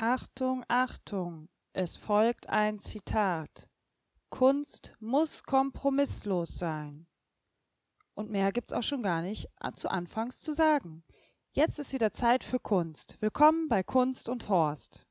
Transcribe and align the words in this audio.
Achtung, 0.00 0.64
Achtung, 0.68 1.48
es 1.72 1.96
folgt 1.96 2.48
ein 2.48 2.78
Zitat. 2.78 3.68
Kunst 4.30 4.94
muss 5.00 5.42
kompromisslos 5.42 6.56
sein. 6.56 7.08
Und 8.14 8.30
mehr 8.30 8.52
gibt's 8.52 8.72
auch 8.72 8.84
schon 8.84 9.02
gar 9.02 9.22
nicht 9.22 9.48
zu 9.74 9.90
Anfangs 9.90 10.38
zu 10.38 10.52
sagen. 10.52 11.02
Jetzt 11.50 11.80
ist 11.80 11.92
wieder 11.92 12.12
Zeit 12.12 12.44
für 12.44 12.60
Kunst. 12.60 13.20
Willkommen 13.20 13.66
bei 13.66 13.82
Kunst 13.82 14.28
und 14.28 14.48
Horst. 14.48 15.04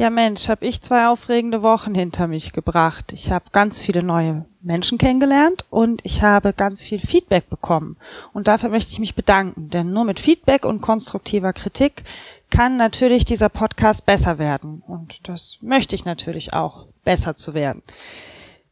Ja 0.00 0.08
Mensch, 0.08 0.48
habe 0.48 0.64
ich 0.64 0.80
zwei 0.80 1.08
aufregende 1.08 1.60
Wochen 1.60 1.94
hinter 1.94 2.26
mich 2.26 2.54
gebracht. 2.54 3.12
Ich 3.12 3.30
habe 3.30 3.44
ganz 3.52 3.78
viele 3.78 4.02
neue 4.02 4.46
Menschen 4.62 4.96
kennengelernt 4.96 5.66
und 5.68 6.00
ich 6.04 6.22
habe 6.22 6.54
ganz 6.54 6.82
viel 6.82 7.00
Feedback 7.00 7.50
bekommen. 7.50 7.98
Und 8.32 8.48
dafür 8.48 8.70
möchte 8.70 8.92
ich 8.92 8.98
mich 8.98 9.14
bedanken, 9.14 9.68
denn 9.68 9.92
nur 9.92 10.04
mit 10.04 10.18
Feedback 10.18 10.64
und 10.64 10.80
konstruktiver 10.80 11.52
Kritik 11.52 12.04
kann 12.48 12.78
natürlich 12.78 13.26
dieser 13.26 13.50
Podcast 13.50 14.06
besser 14.06 14.38
werden. 14.38 14.82
Und 14.86 15.28
das 15.28 15.58
möchte 15.60 15.94
ich 15.94 16.06
natürlich 16.06 16.54
auch, 16.54 16.86
besser 17.04 17.36
zu 17.36 17.52
werden. 17.52 17.82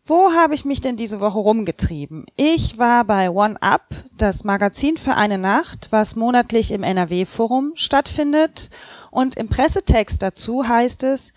Wo 0.07 0.33
habe 0.33 0.55
ich 0.55 0.65
mich 0.65 0.81
denn 0.81 0.97
diese 0.97 1.21
Woche 1.21 1.41
rumgetrieben? 1.41 2.25
Ich 2.37 2.79
war 2.79 3.05
bei 3.05 3.29
One 3.29 3.61
Up, 3.61 3.85
das 4.17 4.45
Magazin 4.45 4.97
für 4.97 5.13
eine 5.13 5.37
Nacht, 5.37 5.89
was 5.91 6.17
monatlich 6.17 6.71
im 6.71 6.83
NRW-Forum 6.83 7.73
stattfindet 7.75 8.71
und 9.11 9.37
im 9.37 9.49
Pressetext 9.49 10.23
dazu 10.23 10.67
heißt 10.67 11.03
es, 11.05 11.33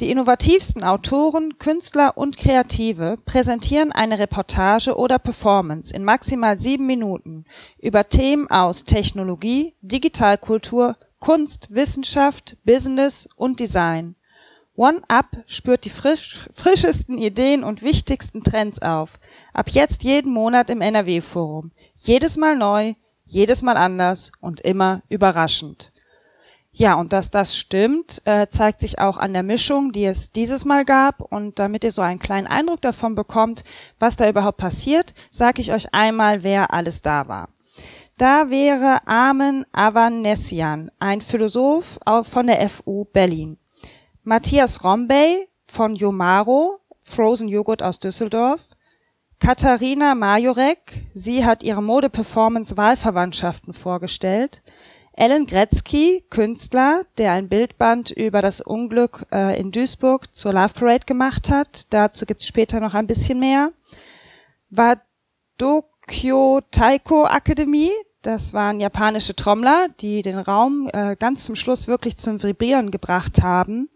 die 0.00 0.10
innovativsten 0.10 0.82
Autoren, 0.82 1.58
Künstler 1.58 2.16
und 2.16 2.36
Kreative 2.36 3.18
präsentieren 3.24 3.92
eine 3.92 4.18
Reportage 4.18 4.96
oder 4.96 5.18
Performance 5.18 5.94
in 5.94 6.02
maximal 6.02 6.58
sieben 6.58 6.86
Minuten 6.86 7.44
über 7.78 8.08
Themen 8.08 8.50
aus 8.50 8.84
Technologie, 8.84 9.74
Digitalkultur, 9.82 10.96
Kunst, 11.20 11.68
Wissenschaft, 11.70 12.56
Business 12.64 13.28
und 13.36 13.60
Design. 13.60 14.16
One 14.74 15.02
Up 15.08 15.36
spürt 15.46 15.84
die 15.84 15.90
frisch, 15.90 16.48
frischesten 16.54 17.18
Ideen 17.18 17.62
und 17.62 17.82
wichtigsten 17.82 18.42
Trends 18.42 18.80
auf. 18.80 19.20
Ab 19.52 19.68
jetzt 19.68 20.02
jeden 20.02 20.32
Monat 20.32 20.70
im 20.70 20.80
NRW-Forum. 20.80 21.70
Jedes 21.94 22.38
Mal 22.38 22.56
neu, 22.56 22.94
jedes 23.26 23.60
Mal 23.60 23.76
anders 23.76 24.32
und 24.40 24.62
immer 24.62 25.02
überraschend. 25.10 25.92
Ja, 26.74 26.94
und 26.94 27.12
dass 27.12 27.30
das 27.30 27.54
stimmt, 27.54 28.22
äh, 28.24 28.46
zeigt 28.48 28.80
sich 28.80 28.98
auch 28.98 29.18
an 29.18 29.34
der 29.34 29.42
Mischung, 29.42 29.92
die 29.92 30.06
es 30.06 30.32
dieses 30.32 30.64
Mal 30.64 30.86
gab. 30.86 31.20
Und 31.20 31.58
damit 31.58 31.84
ihr 31.84 31.92
so 31.92 32.00
einen 32.00 32.18
kleinen 32.18 32.46
Eindruck 32.46 32.80
davon 32.80 33.14
bekommt, 33.14 33.62
was 33.98 34.16
da 34.16 34.28
überhaupt 34.28 34.56
passiert, 34.56 35.12
sage 35.30 35.60
ich 35.60 35.72
euch 35.72 35.92
einmal, 35.92 36.42
wer 36.42 36.72
alles 36.72 37.02
da 37.02 37.28
war. 37.28 37.50
Da 38.16 38.48
wäre 38.48 39.06
Armen 39.06 39.66
Avanesian, 39.72 40.90
ein 40.98 41.20
Philosoph 41.20 41.98
von 42.22 42.46
der 42.46 42.68
FU 42.68 43.04
Berlin. 43.04 43.58
Matthias 44.22 44.82
Rombey 44.82 45.48
von 45.66 45.94
Yomaro, 45.94 46.78
Frozen 47.02 47.48
Joghurt 47.48 47.82
aus 47.82 47.98
Düsseldorf. 47.98 48.60
Katharina 49.40 50.14
Majorek, 50.14 51.04
sie 51.14 51.44
hat 51.44 51.64
ihre 51.64 51.82
Mode-Performance 51.82 52.76
Wahlverwandtschaften 52.76 53.74
vorgestellt. 53.74 54.62
Alan 55.14 55.44
Gretzky, 55.44 56.24
Künstler, 56.30 57.04
der 57.18 57.32
ein 57.32 57.48
Bildband 57.48 58.10
über 58.10 58.40
das 58.40 58.62
Unglück 58.62 59.26
äh, 59.30 59.58
in 59.60 59.70
Duisburg 59.70 60.34
zur 60.34 60.54
Love 60.54 60.72
Parade 60.72 61.04
gemacht 61.04 61.50
hat. 61.50 61.86
Dazu 61.90 62.24
gibt's 62.24 62.46
später 62.46 62.80
noch 62.80 62.94
ein 62.94 63.06
bisschen 63.06 63.38
mehr. 63.38 63.72
Wadokyo 64.70 66.62
Taiko 66.70 67.26
Akademie, 67.26 67.92
das 68.22 68.54
waren 68.54 68.80
japanische 68.80 69.36
Trommler, 69.36 69.88
die 70.00 70.22
den 70.22 70.38
Raum 70.38 70.88
äh, 70.92 71.14
ganz 71.16 71.44
zum 71.44 71.56
Schluss 71.56 71.88
wirklich 71.88 72.16
zum 72.16 72.42
Vibrieren 72.42 72.90
gebracht 72.90 73.42
haben. 73.42 73.90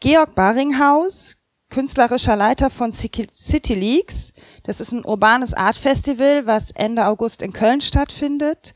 Georg 0.00 0.34
Baringhaus, 0.34 1.38
künstlerischer 1.70 2.36
Leiter 2.36 2.68
von 2.68 2.92
City 2.92 3.74
Leaks. 3.74 4.34
Das 4.64 4.80
ist 4.80 4.92
ein 4.92 5.06
urbanes 5.06 5.54
Art 5.54 5.76
Festival, 5.76 6.46
was 6.46 6.70
Ende 6.72 7.06
August 7.06 7.40
in 7.40 7.54
Köln 7.54 7.80
stattfindet 7.80 8.74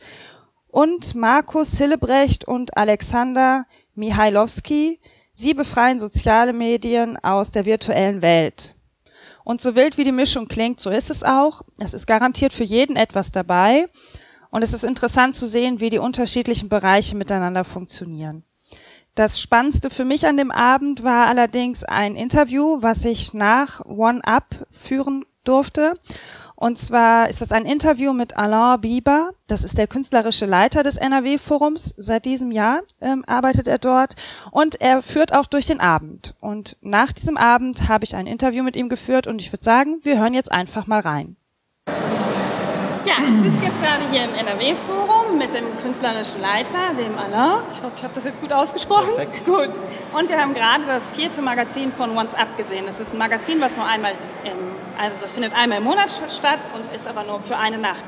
und 0.73 1.15
Markus 1.15 1.77
Hillebrecht 1.77 2.47
und 2.47 2.77
Alexander 2.77 3.67
Mihailowski. 3.95 4.99
Sie 5.35 5.55
befreien 5.55 6.01
soziale 6.01 6.53
Medien 6.53 7.17
aus 7.23 7.53
der 7.53 7.67
virtuellen 7.67 8.23
Welt. 8.23 8.75
Und 9.45 9.61
so 9.61 9.75
wild 9.75 9.99
wie 9.99 10.05
die 10.05 10.13
Mischung 10.13 10.49
klingt, 10.49 10.81
so 10.81 10.89
ist 10.89 11.11
es 11.11 11.23
auch. 11.23 11.63
Es 11.79 11.93
ist 11.95 12.07
garantiert 12.07 12.55
für 12.55 12.65
jeden 12.65 12.97
etwas 12.97 13.33
dabei. 13.33 13.89
Und 14.51 14.63
es 14.63 14.73
ist 14.73 14.85
interessant 14.85 15.35
zu 15.35 15.47
sehen, 15.47 15.79
wie 15.79 15.91
die 15.91 15.99
unterschiedlichen 15.99 16.69
Bereiche 16.69 17.17
miteinander 17.17 17.65
funktionieren. 17.65 18.43
Das 19.15 19.41
Spannendste 19.41 19.91
für 19.91 20.07
mich 20.07 20.27
an 20.27 20.39
dem 20.39 20.51
Abend 20.51 21.05
war 21.05 21.27
allerdings 21.27 21.85
ein 21.85 22.17
Interview, 22.17 22.79
was 22.81 23.05
ich 23.05 23.35
nach 23.35 23.85
One 23.85 24.25
Up 24.25 24.67
führen 24.71 25.27
durfte. 25.45 25.99
Und 26.63 26.79
zwar 26.79 27.29
ist 27.29 27.41
das 27.41 27.51
ein 27.51 27.67
Interview 27.67 28.13
mit 28.13 28.37
Alain 28.37 28.81
Bieber. 28.81 29.33
Das 29.49 29.65
ist 29.65 29.79
der 29.79 29.89
künstlerische 29.89 30.47
Leiter 30.47 30.85
des 30.85 30.97
NRW-Forums. 30.97 31.93
Seit 31.97 32.25
diesem 32.25 32.53
Jahr 32.53 32.83
ähm, 33.01 33.25
arbeitet 33.27 33.67
er 33.67 33.79
dort. 33.79 34.15
Und 34.53 34.81
er 34.81 35.03
führt 35.03 35.35
auch 35.35 35.47
durch 35.47 35.67
den 35.67 35.81
Abend. 35.81 36.37
Und 36.39 36.77
nach 36.81 37.11
diesem 37.11 37.37
Abend 37.37 37.89
habe 37.89 38.05
ich 38.05 38.15
ein 38.15 38.29
Interview 38.29 38.63
mit 38.63 38.77
ihm 38.77 38.89
geführt. 38.89 39.27
Und 39.27 39.41
ich 39.41 39.53
würde 39.53 39.65
sagen, 39.65 39.99
wir 40.05 40.21
hören 40.21 40.35
jetzt 40.35 40.53
einfach 40.53 40.87
mal 40.87 41.01
rein. 41.01 41.35
Ja, 43.05 43.15
ich 43.29 43.35
sitze 43.35 43.65
jetzt 43.65 43.83
gerade 43.83 44.09
hier 44.13 44.23
im 44.23 44.35
NRW-Forum 44.35 45.37
mit 45.37 45.53
dem 45.55 45.65
künstlerischen 45.83 46.41
Leiter, 46.41 46.95
dem 46.97 47.19
Alain. 47.19 47.65
Ich 47.71 47.83
hoffe, 47.83 47.95
ich 47.97 48.05
habe 48.05 48.15
das 48.15 48.23
jetzt 48.23 48.41
gut 48.41 48.53
ausgesprochen. 48.53 49.17
Perfekt. 49.17 49.45
Gut. 49.47 49.71
Und 50.17 50.29
wir 50.29 50.41
haben 50.41 50.55
gerade 50.55 50.87
das 50.87 51.11
vierte 51.11 51.43
Magazin 51.43 51.91
von 51.91 52.17
Once 52.17 52.35
Up 52.35 52.57
gesehen. 52.57 52.87
Das 52.87 53.01
ist 53.01 53.13
ein 53.13 53.19
Magazin, 53.19 53.61
was 53.61 53.77
nur 53.77 53.85
einmal, 53.85 54.13
im, 54.45 54.82
also 55.01 55.21
das 55.23 55.33
findet 55.33 55.55
einmal 55.55 55.79
im 55.79 55.85
Monat 55.85 56.11
statt 56.29 56.61
und 56.75 56.95
ist 56.95 57.07
aber 57.07 57.25
nur 57.25 57.41
für 57.41 57.57
eine 57.57 57.79
Nacht. 57.79 58.05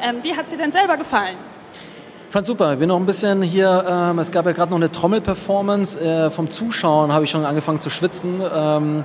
Ähm, 0.00 0.16
wie 0.22 0.36
hat 0.36 0.48
sie 0.50 0.56
denn 0.56 0.72
selber 0.72 0.96
gefallen? 0.96 1.36
Ich 2.28 2.32
fand 2.32 2.44
super. 2.44 2.74
Ich 2.74 2.78
bin 2.78 2.88
noch 2.88 2.96
ein 2.96 3.06
bisschen 3.06 3.42
hier. 3.42 3.84
Ähm, 3.88 4.18
es 4.18 4.30
gab 4.30 4.44
ja 4.46 4.52
gerade 4.52 4.70
noch 4.70 4.76
eine 4.76 4.92
Trommelperformance. 4.92 5.98
Äh, 5.98 6.30
vom 6.30 6.50
Zuschauen 6.50 7.12
habe 7.12 7.24
ich 7.24 7.30
schon 7.30 7.44
angefangen 7.44 7.80
zu 7.80 7.88
schwitzen. 7.88 8.42
Ähm, 8.54 9.04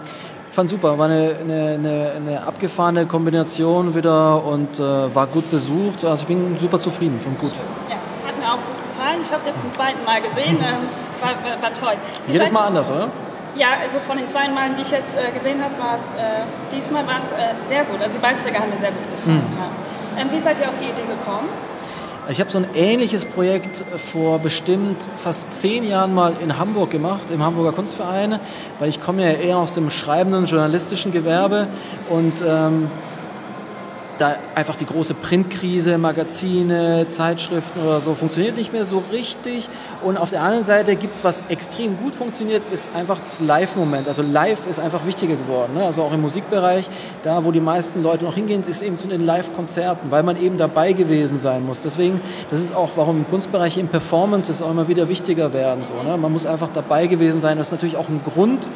fand 0.51 0.69
super, 0.69 0.97
war 0.97 1.05
eine, 1.05 1.35
eine, 1.39 2.11
eine, 2.15 2.45
abgefahrene 2.45 3.05
Kombination 3.05 3.95
wieder 3.95 4.43
und 4.43 4.79
äh, 4.79 5.15
war 5.15 5.27
gut 5.27 5.49
besucht. 5.49 6.05
Also 6.05 6.23
ich 6.23 6.27
bin 6.27 6.57
super 6.59 6.79
zufrieden, 6.79 7.19
fand 7.19 7.39
gut. 7.39 7.51
Ja, 7.89 7.95
hat 8.27 8.37
mir 8.37 8.51
auch 8.51 8.65
gut 8.67 8.83
gefallen. 8.85 9.19
Ich 9.21 9.31
habe 9.31 9.39
es 9.39 9.47
jetzt 9.47 9.61
zum 9.61 9.71
zweiten 9.71 10.03
Mal 10.03 10.21
gesehen, 10.21 10.57
äh, 10.59 10.63
war, 11.23 11.31
war, 11.43 11.61
war, 11.61 11.73
toll. 11.73 11.93
Wie 12.27 12.33
Jedes 12.33 12.51
Mal 12.51 12.65
anders, 12.67 12.91
oder? 12.91 13.09
Ja, 13.55 13.67
also 13.81 13.99
von 13.99 14.17
den 14.17 14.27
zwei 14.27 14.47
Malen, 14.49 14.75
die 14.75 14.81
ich 14.81 14.91
jetzt 14.91 15.15
äh, 15.15 15.31
gesehen 15.31 15.63
habe, 15.63 15.77
war 15.77 15.95
es 15.95 16.11
äh, 16.11 16.43
diesmal 16.75 17.05
war 17.05 17.19
es 17.19 17.31
äh, 17.31 17.53
sehr 17.61 17.83
gut. 17.85 18.01
Also 18.01 18.17
die 18.17 18.21
Beiträge 18.21 18.59
haben 18.59 18.69
mir 18.69 18.77
sehr 18.77 18.91
gut 18.91 19.03
gefallen. 19.15 19.43
Mhm. 19.51 19.57
Ja. 20.17 20.21
Ähm, 20.21 20.29
wie 20.31 20.39
seid 20.39 20.59
ihr 20.59 20.69
auf 20.69 20.77
die 20.79 20.85
Idee 20.85 21.07
gekommen? 21.07 21.49
Ich 22.29 22.39
habe 22.39 22.49
so 22.49 22.57
ein 22.57 22.67
ähnliches 22.73 23.25
Projekt 23.25 23.83
vor 23.97 24.39
bestimmt 24.39 25.09
fast 25.17 25.53
zehn 25.53 25.85
Jahren 25.85 26.13
mal 26.13 26.37
in 26.41 26.57
Hamburg 26.57 26.89
gemacht, 26.89 27.29
im 27.29 27.43
Hamburger 27.43 27.73
Kunstverein, 27.73 28.39
weil 28.79 28.87
ich 28.87 29.01
komme 29.01 29.23
ja 29.23 29.37
eher 29.37 29.57
aus 29.57 29.73
dem 29.73 29.89
schreibenden, 29.89 30.45
journalistischen 30.45 31.11
Gewerbe 31.11 31.67
und 32.09 32.41
ähm, 32.47 32.89
da 34.17 34.35
einfach 34.55 34.75
die 34.75 34.85
große 34.85 35.13
Printkrise, 35.13 35.97
Magazine, 35.97 37.07
Zeitschriften 37.09 37.81
oder 37.81 38.01
so 38.01 38.13
funktioniert 38.15 38.55
nicht 38.57 38.73
mehr 38.73 38.85
so 38.85 39.03
richtig. 39.11 39.67
Und 40.03 40.17
auf 40.17 40.29
der 40.29 40.41
anderen 40.41 40.63
Seite 40.63 40.95
gibt 40.95 41.15
es, 41.15 41.23
was 41.23 41.43
extrem 41.49 41.97
gut 41.97 42.15
funktioniert, 42.15 42.63
ist 42.71 42.93
einfach 42.95 43.19
das 43.19 43.39
Live-Moment. 43.39 44.07
Also 44.07 44.21
live 44.21 44.67
ist 44.67 44.79
einfach 44.79 45.05
wichtiger 45.05 45.35
geworden. 45.35 45.73
Ne? 45.75 45.83
Also 45.83 46.03
auch 46.03 46.13
im 46.13 46.21
Musikbereich, 46.21 46.89
da 47.23 47.43
wo 47.43 47.51
die 47.51 47.59
meisten 47.59 48.03
Leute 48.03 48.23
noch 48.25 48.35
hingehen, 48.35 48.61
ist 48.61 48.81
eben 48.81 48.97
zu 48.97 49.07
den 49.07 49.25
Live-Konzerten, 49.25 50.11
weil 50.11 50.23
man 50.23 50.41
eben 50.41 50.57
dabei 50.57 50.93
gewesen 50.93 51.37
sein 51.37 51.65
muss. 51.65 51.79
Deswegen, 51.79 52.21
das 52.49 52.59
ist 52.59 52.75
auch, 52.75 52.91
warum 52.95 53.17
im 53.17 53.27
Kunstbereich 53.27 53.77
im 53.77 53.87
Performance 53.87 54.51
es 54.51 54.61
auch 54.61 54.71
immer 54.71 54.87
wieder 54.87 55.09
wichtiger 55.09 55.53
werden. 55.53 55.85
So, 55.85 55.93
ne? 56.03 56.17
Man 56.17 56.31
muss 56.31 56.45
einfach 56.45 56.69
dabei 56.73 57.07
gewesen 57.07 57.41
sein. 57.41 57.57
Das 57.57 57.67
ist 57.67 57.71
natürlich 57.71 57.97
auch 57.97 58.09
ein 58.09 58.21
Grund, 58.23 58.69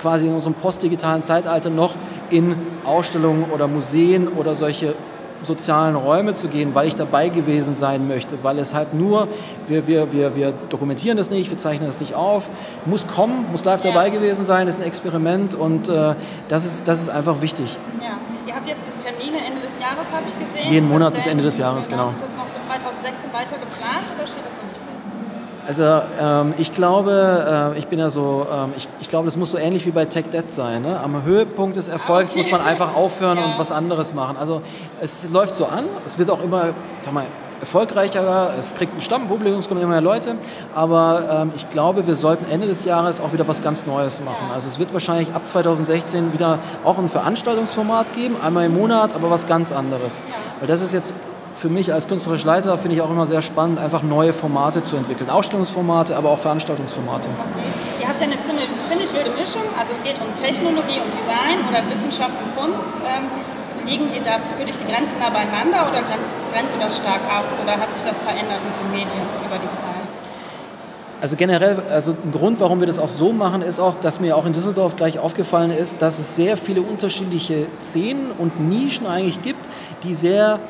quasi 0.00 0.26
in 0.26 0.34
unserem 0.34 0.54
postdigitalen 0.54 1.22
Zeitalter 1.22 1.70
noch 1.70 1.94
in 2.30 2.56
Ausstellungen 2.84 3.50
oder 3.50 3.68
Museen 3.68 4.28
oder 4.28 4.54
solche 4.54 4.94
sozialen 5.42 5.94
Räume 5.94 6.34
zu 6.34 6.48
gehen, 6.48 6.74
weil 6.74 6.88
ich 6.88 6.94
dabei 6.94 7.28
gewesen 7.28 7.74
sein 7.74 8.08
möchte, 8.08 8.42
weil 8.42 8.58
es 8.58 8.74
halt 8.74 8.94
nur, 8.94 9.28
wir, 9.66 9.86
wir, 9.86 10.12
wir, 10.12 10.34
wir 10.34 10.52
dokumentieren 10.68 11.16
das 11.16 11.30
nicht, 11.30 11.50
wir 11.50 11.58
zeichnen 11.58 11.86
das 11.86 12.00
nicht 12.00 12.14
auf, 12.14 12.50
muss 12.86 13.06
kommen, 13.06 13.50
muss 13.50 13.64
live 13.64 13.84
ja. 13.84 13.92
dabei 13.92 14.10
gewesen 14.10 14.44
sein, 14.44 14.68
ist 14.68 14.80
ein 14.80 14.86
Experiment 14.86 15.54
und 15.54 15.88
äh, 15.88 16.14
das, 16.48 16.64
ist, 16.64 16.88
das 16.88 17.00
ist 17.00 17.08
einfach 17.08 17.40
wichtig. 17.40 17.76
Ja. 18.02 18.18
Ihr 18.46 18.54
habt 18.54 18.66
jetzt 18.66 18.84
bis 18.86 18.96
Termine 18.98 19.36
Ende 19.46 19.60
des 19.60 19.78
Jahres, 19.78 20.10
habe 20.10 20.24
ich 20.26 20.38
gesehen. 20.38 20.72
Jeden 20.72 20.88
Monat 20.88 21.12
bis 21.12 21.26
Ende 21.26 21.44
des 21.44 21.58
Jahres, 21.58 21.88
genau. 21.88 22.06
genau. 22.06 22.14
Ist 22.14 22.22
das 22.22 22.34
noch 22.34 22.46
für 22.46 22.60
2016 22.60 23.32
weiter 23.32 23.56
geplant 23.56 24.08
oder 24.16 24.26
steht 24.26 24.46
das 24.46 24.54
noch 24.56 24.67
also 25.68 25.82
ähm, 26.18 26.54
ich 26.56 26.72
glaube, 26.72 27.74
äh, 27.76 27.78
ich 27.78 27.88
bin 27.88 27.98
ja 27.98 28.08
so, 28.08 28.46
ähm, 28.50 28.72
ich, 28.74 28.88
ich 29.00 29.08
glaube, 29.10 29.26
das 29.26 29.36
muss 29.36 29.50
so 29.50 29.58
ähnlich 29.58 29.84
wie 29.84 29.90
bei 29.90 30.06
Tech 30.06 30.24
Dead 30.32 30.50
sein. 30.50 30.80
Ne? 30.80 30.98
Am 30.98 31.24
Höhepunkt 31.24 31.76
des 31.76 31.88
Erfolgs 31.88 32.34
muss 32.34 32.50
man 32.50 32.62
einfach 32.62 32.94
aufhören 32.96 33.36
und 33.36 33.58
was 33.58 33.70
anderes 33.70 34.14
machen. 34.14 34.38
Also 34.38 34.62
es 35.02 35.28
läuft 35.30 35.56
so 35.56 35.66
an, 35.66 35.84
es 36.06 36.18
wird 36.18 36.30
auch 36.30 36.42
immer, 36.42 36.70
sag 37.00 37.12
mal, 37.12 37.26
erfolgreicher, 37.60 38.54
es 38.56 38.74
kriegt 38.76 38.96
ein 38.96 39.02
Stammpublikum, 39.02 39.58
es 39.58 39.68
kommen 39.68 39.82
immer 39.82 39.90
mehr 39.90 40.00
Leute, 40.00 40.36
aber 40.74 41.42
ähm, 41.42 41.52
ich 41.54 41.68
glaube, 41.68 42.06
wir 42.06 42.14
sollten 42.14 42.50
Ende 42.50 42.66
des 42.66 42.86
Jahres 42.86 43.20
auch 43.20 43.34
wieder 43.34 43.46
was 43.46 43.60
ganz 43.62 43.84
Neues 43.84 44.22
machen. 44.24 44.50
Also 44.50 44.68
es 44.68 44.78
wird 44.78 44.94
wahrscheinlich 44.94 45.34
ab 45.34 45.46
2016 45.46 46.32
wieder 46.32 46.60
auch 46.82 46.96
ein 46.96 47.10
Veranstaltungsformat 47.10 48.14
geben, 48.14 48.36
einmal 48.42 48.64
im 48.64 48.74
Monat, 48.74 49.14
aber 49.14 49.30
was 49.30 49.46
ganz 49.46 49.72
anderes. 49.72 50.24
Weil 50.60 50.68
das 50.68 50.80
ist 50.80 50.94
jetzt 50.94 51.14
für 51.58 51.68
mich 51.68 51.92
als 51.92 52.06
künstlerischer 52.06 52.46
Leiter 52.46 52.78
finde 52.78 52.94
ich 52.94 53.02
auch 53.02 53.10
immer 53.10 53.26
sehr 53.26 53.42
spannend, 53.42 53.80
einfach 53.80 54.02
neue 54.04 54.32
Formate 54.32 54.84
zu 54.84 54.94
entwickeln. 54.94 55.28
Ausstellungsformate, 55.28 56.16
aber 56.16 56.30
auch 56.30 56.38
Veranstaltungsformate. 56.38 57.28
Ihr 58.00 58.08
habt 58.08 58.20
ja 58.20 58.28
eine 58.28 58.38
ziemlich, 58.40 58.68
ziemlich, 58.84 59.12
wilde 59.12 59.30
Mischung. 59.30 59.62
Also 59.76 59.92
es 59.92 60.02
geht 60.04 60.14
um 60.20 60.32
Technologie 60.36 61.00
und 61.02 61.12
Design 61.12 61.58
oder 61.68 61.82
Wissenschaft 61.90 62.34
und 62.38 62.54
Kunst. 62.54 62.94
Ähm, 63.04 63.26
liegen 63.84 64.06
die 64.12 64.22
da 64.22 64.38
für 64.56 64.64
dich 64.64 64.76
die 64.76 64.86
Grenzen 64.86 65.18
nah 65.18 65.30
beieinander 65.30 65.88
oder 65.90 66.02
grenzt, 66.02 66.34
grenzt 66.52 66.74
du 66.74 66.78
das 66.78 66.96
stark 66.98 67.22
ab 67.28 67.44
oder 67.62 67.72
hat 67.72 67.92
sich 67.92 68.02
das 68.02 68.18
verändert 68.18 68.60
mit 68.64 68.76
den 68.76 68.90
Medien 68.92 69.26
über 69.44 69.58
die 69.58 69.72
Zeit? 69.72 70.08
Also 71.20 71.34
generell, 71.34 71.82
also 71.90 72.12
ein 72.12 72.30
Grund, 72.30 72.60
warum 72.60 72.78
wir 72.78 72.86
das 72.86 73.00
auch 73.00 73.10
so 73.10 73.32
machen, 73.32 73.62
ist 73.62 73.80
auch, 73.80 73.96
dass 73.96 74.20
mir 74.20 74.36
auch 74.36 74.46
in 74.46 74.52
Düsseldorf 74.52 74.94
gleich 74.94 75.18
aufgefallen 75.18 75.72
ist, 75.72 76.00
dass 76.00 76.20
es 76.20 76.36
sehr 76.36 76.56
viele 76.56 76.82
unterschiedliche 76.82 77.66
Szenen 77.82 78.30
und 78.38 78.60
Nischen 78.60 79.06
eigentlich 79.06 79.42
gibt, 79.42 79.66
die 80.04 80.14
sehr 80.14 80.60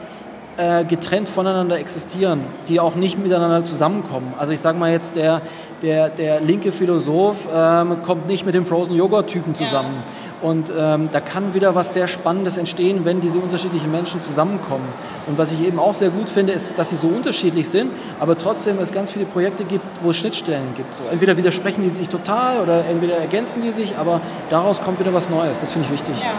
äh, 0.59 0.85
getrennt 0.85 1.29
voneinander 1.29 1.79
existieren, 1.79 2.41
die 2.67 2.81
auch 2.81 2.97
nicht 2.97 3.17
miteinander 3.17 3.65
zusammenkommen. 3.65 4.35
Also 4.37 4.53
ich 4.53 4.61
sage 4.61 4.77
mal 4.77 4.91
jetzt, 4.91 5.15
der, 5.15 5.41
der, 5.83 6.09
der 6.09 6.41
linke 6.41 6.73
Philosoph 6.73 7.49
ähm, 7.55 8.03
kommt 8.03 8.27
nicht 8.27 8.45
mit 8.45 8.57
dem 8.57 8.67
Frozen 8.67 8.97
Joghurt-Typen 8.97 9.55
zusammen. 9.55 9.95
Ja. 10.43 10.49
Und 10.49 10.73
ähm, 10.77 11.11
da 11.13 11.21
kann 11.21 11.55
wieder 11.55 11.77
was 11.77 11.95
sehr 11.95 12.09
Spannendes 12.09 12.59
entstehen, 12.59 13.05
wenn 13.05 13.21
diese 13.21 13.39
unterschiedlichen 13.39 13.91
Menschen 13.93 14.21
zusammenkommen. 14.21 14.89
Und 15.29 15.39
was 15.39 15.53
ich 15.53 15.65
eben 15.65 15.79
auch 15.79 15.95
sehr 15.95 16.11
gut 16.11 16.29
finde, 16.29 16.53
ist, 16.53 16.77
dass 16.79 16.91
sie 16.91 16.97
so 16.97 17.07
unterschiedlich 17.07 17.69
sind, 17.69 17.93
aber 18.19 18.37
trotzdem 18.37 18.81
es 18.81 18.93
ganz 18.93 19.13
viele 19.13 19.27
Projekte 19.27 19.65
gibt, 19.65 19.85
wo 20.01 20.11
es 20.11 20.17
Schnittstellen 20.17 20.75
gibt. 20.75 20.95
So, 20.95 21.05
entweder 21.11 21.37
widersprechen 21.37 21.83
die 21.83 21.91
sich 21.91 22.09
total 22.09 22.61
oder 22.61 22.85
entweder 22.85 23.17
ergänzen 23.17 23.63
die 23.63 23.73
sich, 23.73 23.97
aber 23.97 24.21
daraus 24.49 24.81
kommt 24.81 24.99
wieder 24.99 25.15
was 25.15 25.31
Neues. 25.31 25.59
Das 25.61 25.71
finde 25.71 25.87
ich 25.87 25.93
wichtig. 25.93 26.21
Ja. 26.21 26.35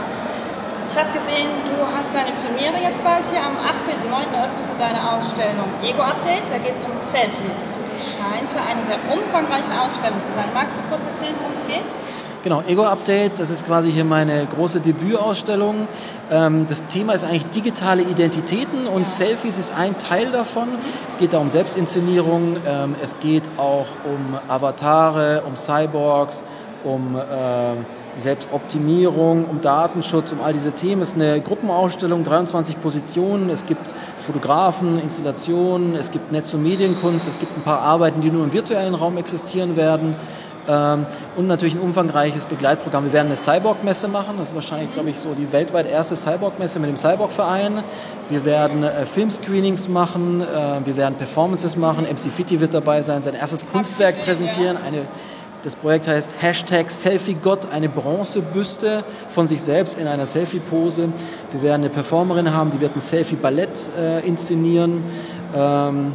Ich 0.91 0.97
habe 0.97 1.11
gesehen, 1.13 1.45
du 1.67 1.85
hast 1.95 2.15
deine 2.15 2.31
Premiere 2.31 2.81
jetzt 2.81 3.03
bald 3.03 3.23
hier. 3.29 3.45
Am 3.45 3.57
18.09. 3.57 4.35
eröffnest 4.35 4.71
du 4.71 4.75
deine 4.79 5.13
Ausstellung 5.13 5.69
Ego 5.83 6.01
Update. 6.01 6.49
Da 6.49 6.57
geht 6.57 6.77
es 6.77 6.81
um 6.81 6.89
Selfies. 7.03 7.69
Und 7.77 7.93
es 7.93 8.15
scheint 8.15 8.49
ja 8.55 8.65
eine 8.65 8.83
sehr 8.83 8.97
umfangreiche 9.13 9.79
Ausstellung 9.79 10.17
zu 10.25 10.33
sein. 10.33 10.45
Magst 10.51 10.77
du 10.77 10.81
kurz 10.89 11.05
erzählen, 11.05 11.35
worum 11.37 11.53
es 11.53 11.67
geht? 11.67 11.85
Genau, 12.43 12.63
Ego 12.67 12.85
Update, 12.85 13.37
das 13.37 13.51
ist 13.51 13.67
quasi 13.67 13.91
hier 13.91 14.03
meine 14.03 14.47
große 14.47 14.79
Debütausstellung. 14.79 15.87
Ähm, 16.31 16.65
das 16.67 16.87
Thema 16.87 17.13
ist 17.13 17.23
eigentlich 17.23 17.45
digitale 17.51 18.01
Identitäten 18.01 18.87
und 18.87 19.07
Selfies 19.07 19.59
ist 19.59 19.71
ein 19.71 19.99
Teil 19.99 20.31
davon. 20.31 20.69
Es 21.07 21.19
geht 21.19 21.33
da 21.33 21.37
um 21.37 21.49
Selbstinszenierung, 21.49 22.57
ähm, 22.65 22.95
es 22.99 23.19
geht 23.19 23.43
auch 23.57 23.87
um 24.05 24.39
Avatare, 24.47 25.43
um 25.45 25.55
Cyborgs, 25.55 26.43
um 26.83 27.15
äh, 27.15 27.75
Selbstoptimierung, 28.19 29.45
um 29.45 29.61
Datenschutz, 29.61 30.31
um 30.31 30.41
all 30.41 30.53
diese 30.53 30.71
Themen. 30.71 31.01
Es 31.01 31.09
ist 31.09 31.15
eine 31.15 31.41
Gruppenausstellung, 31.41 32.23
23 32.23 32.81
Positionen. 32.81 33.49
Es 33.49 33.65
gibt 33.65 33.93
Fotografen, 34.17 34.99
Installationen, 34.99 35.95
es 35.95 36.11
gibt 36.11 36.31
Netz- 36.31 36.53
und 36.53 36.63
Medienkunst, 36.63 37.27
es 37.27 37.39
gibt 37.39 37.57
ein 37.57 37.63
paar 37.63 37.81
Arbeiten, 37.81 38.21
die 38.21 38.31
nur 38.31 38.43
im 38.43 38.53
virtuellen 38.53 38.95
Raum 38.95 39.17
existieren 39.17 39.75
werden. 39.75 40.15
Ähm, 40.69 41.07
und 41.35 41.47
natürlich 41.47 41.73
ein 41.73 41.81
umfangreiches 41.81 42.45
Begleitprogramm. 42.45 43.05
Wir 43.05 43.13
werden 43.13 43.27
eine 43.27 43.37
Cyborg-Messe 43.37 44.07
machen. 44.07 44.35
Das 44.37 44.49
ist 44.49 44.55
wahrscheinlich, 44.55 44.91
glaube 44.91 45.09
ich, 45.09 45.17
so 45.17 45.33
die 45.33 45.51
weltweit 45.51 45.89
erste 45.89 46.15
Cyborg-Messe 46.15 46.79
mit 46.79 46.89
dem 46.89 46.97
Cyborg-Verein. 46.97 47.81
Wir 48.29 48.45
werden 48.45 48.83
äh, 48.83 49.05
Filmscreenings 49.05 49.89
machen. 49.89 50.41
Äh, 50.41 50.85
wir 50.85 50.95
werden 50.95 51.15
Performances 51.15 51.75
machen. 51.75 52.05
MC 52.05 52.31
Fitti 52.31 52.59
wird 52.59 52.75
dabei 52.75 53.01
sein, 53.01 53.23
sein 53.23 53.33
erstes 53.33 53.65
Kunstwerk 53.65 54.23
präsentieren. 54.23 54.77
Eine 54.77 55.07
das 55.63 55.75
Projekt 55.75 56.07
heißt 56.07 56.31
Hashtag 56.39 56.89
SelfieGott, 56.89 57.71
eine 57.71 57.89
Bronzebüste 57.89 59.03
von 59.27 59.47
sich 59.47 59.61
selbst 59.61 59.99
in 59.99 60.07
einer 60.07 60.25
Selfie-Pose. 60.25 61.09
Wir 61.51 61.61
werden 61.61 61.81
eine 61.81 61.89
Performerin 61.89 62.53
haben, 62.53 62.71
die 62.71 62.79
wird 62.79 62.95
ein 62.95 63.01
Selfie-Ballett 63.01 63.91
äh, 63.97 64.25
inszenieren. 64.25 65.03
Ähm, 65.53 66.13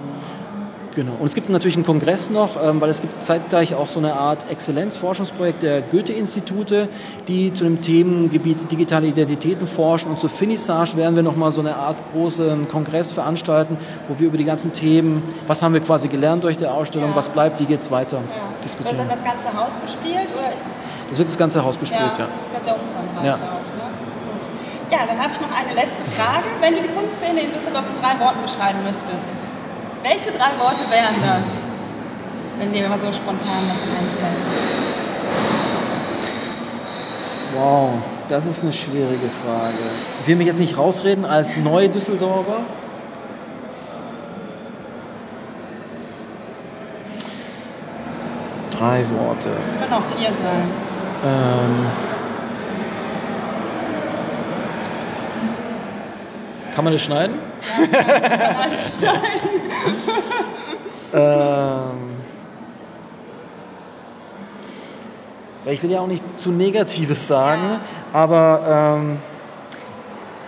Genau. 0.95 1.13
Und 1.19 1.27
es 1.27 1.35
gibt 1.35 1.51
natürlich 1.51 1.77
einen 1.77 1.85
Kongress 1.85 2.31
noch, 2.31 2.51
ähm, 2.63 2.81
weil 2.81 2.89
es 2.89 3.01
gibt 3.01 3.23
zeitgleich 3.25 3.75
auch 3.75 3.89
so 3.89 3.99
eine 3.99 4.15
Art 4.15 4.49
Exzellenzforschungsprojekt 4.51 5.63
der 5.63 5.83
Goethe-Institute, 5.83 6.89
die 7.27 7.53
zu 7.53 7.65
dem 7.65 7.81
Themengebiet 7.81 8.71
digitale 8.71 9.09
Identitäten 9.09 9.67
forschen. 9.67 10.11
Und 10.11 10.21
zur 10.21 10.31
Finissage 10.31 10.97
werden 10.97 11.17
wir 11.17 11.23
nochmal 11.23 11.51
so 11.51 11.61
eine 11.61 11.75
Art 11.75 11.97
großen 12.13 12.69
Kongress 12.69 13.11
veranstalten, 13.11 13.77
wo 14.09 14.19
wir 14.19 14.29
über 14.29 14.39
die 14.39 14.45
ganzen 14.45 14.73
Themen, 14.73 15.23
was 15.47 15.63
haben 15.63 15.75
wir 15.75 15.81
quasi 15.81 16.09
gelernt 16.09 16.45
durch 16.45 16.57
die 16.57 16.67
Ausstellung, 16.67 17.11
ja. 17.11 17.17
was 17.17 17.29
bleibt, 17.29 17.59
wie 17.59 17.65
geht 17.65 17.81
es 17.81 17.91
weiter, 17.91 18.19
ja. 18.19 18.43
diskutieren. 18.63 18.99
Wird 18.99 19.11
dann 19.11 19.17
das 19.17 19.25
ganze 19.25 19.53
Haus 19.53 19.75
bespielt 19.77 20.29
oder 20.39 20.53
ist 20.53 20.67
es... 20.67 20.73
Das 21.11 21.19
wird 21.19 21.29
das 21.29 21.39
ganze 21.39 21.65
Haus 21.65 21.77
bespielt, 21.77 22.01
ja. 22.01 22.19
ja. 22.19 22.27
Das 22.27 22.41
ist 22.41 22.55
ja 22.55 22.61
sehr 22.61 22.75
umfangreich 22.75 23.27
ja. 23.27 23.35
auch. 23.35 23.39
Ne? 23.39 23.85
Ja, 24.91 25.07
dann 25.07 25.19
habe 25.19 25.33
ich 25.33 25.41
noch 25.41 25.51
eine 25.51 25.75
letzte 25.75 26.05
Frage. 26.17 26.45
Wenn 26.61 26.75
du 26.75 26.83
die 26.83 26.89
Kunstszene 26.89 27.41
in 27.41 27.53
Düsseldorf 27.53 27.85
in 27.89 28.01
drei 28.01 28.19
Worten 28.25 28.43
beschreiben 28.43 28.79
müsstest, 28.85 29.49
welche 30.05 30.31
drei 30.31 30.59
Worte 30.59 30.85
wären 30.91 31.15
das, 31.23 31.65
wenn 32.59 32.73
dir 32.73 32.89
mal 32.89 32.99
so 32.99 33.11
spontan 33.11 33.65
was 33.71 33.81
einfällt? 33.81 34.55
Wow, 37.57 37.91
das 38.29 38.47
ist 38.47 38.63
eine 38.63 38.73
schwierige 38.73 39.31
Frage. 39.31 39.79
Ich 40.21 40.29
will 40.29 40.37
mich 40.37 40.47
jetzt 40.47 40.61
nicht 40.61 40.77
rausreden 40.77 41.25
als 41.25 41.57
Neu-Düsseldorfer. 41.57 42.59
Drei 48.79 49.05
Worte. 49.09 49.51
Können 49.81 49.93
auch 49.93 50.17
vier 50.17 50.33
sein. 50.33 50.71
Ähm, 51.25 51.87
kann 56.75 56.85
man 56.85 56.93
das 56.93 57.03
schneiden? 57.03 57.39
Ja, 57.93 58.03
kann 58.37 58.55
man 58.55 58.65
alles 58.65 58.99
schneiden. 58.99 59.64
ähm, 61.15 62.15
ich 65.67 65.83
will 65.83 65.91
ja 65.91 66.01
auch 66.01 66.07
nichts 66.07 66.37
zu 66.37 66.51
Negatives 66.51 67.27
sagen, 67.27 67.81
aber 68.13 68.99
ähm, 68.99 69.19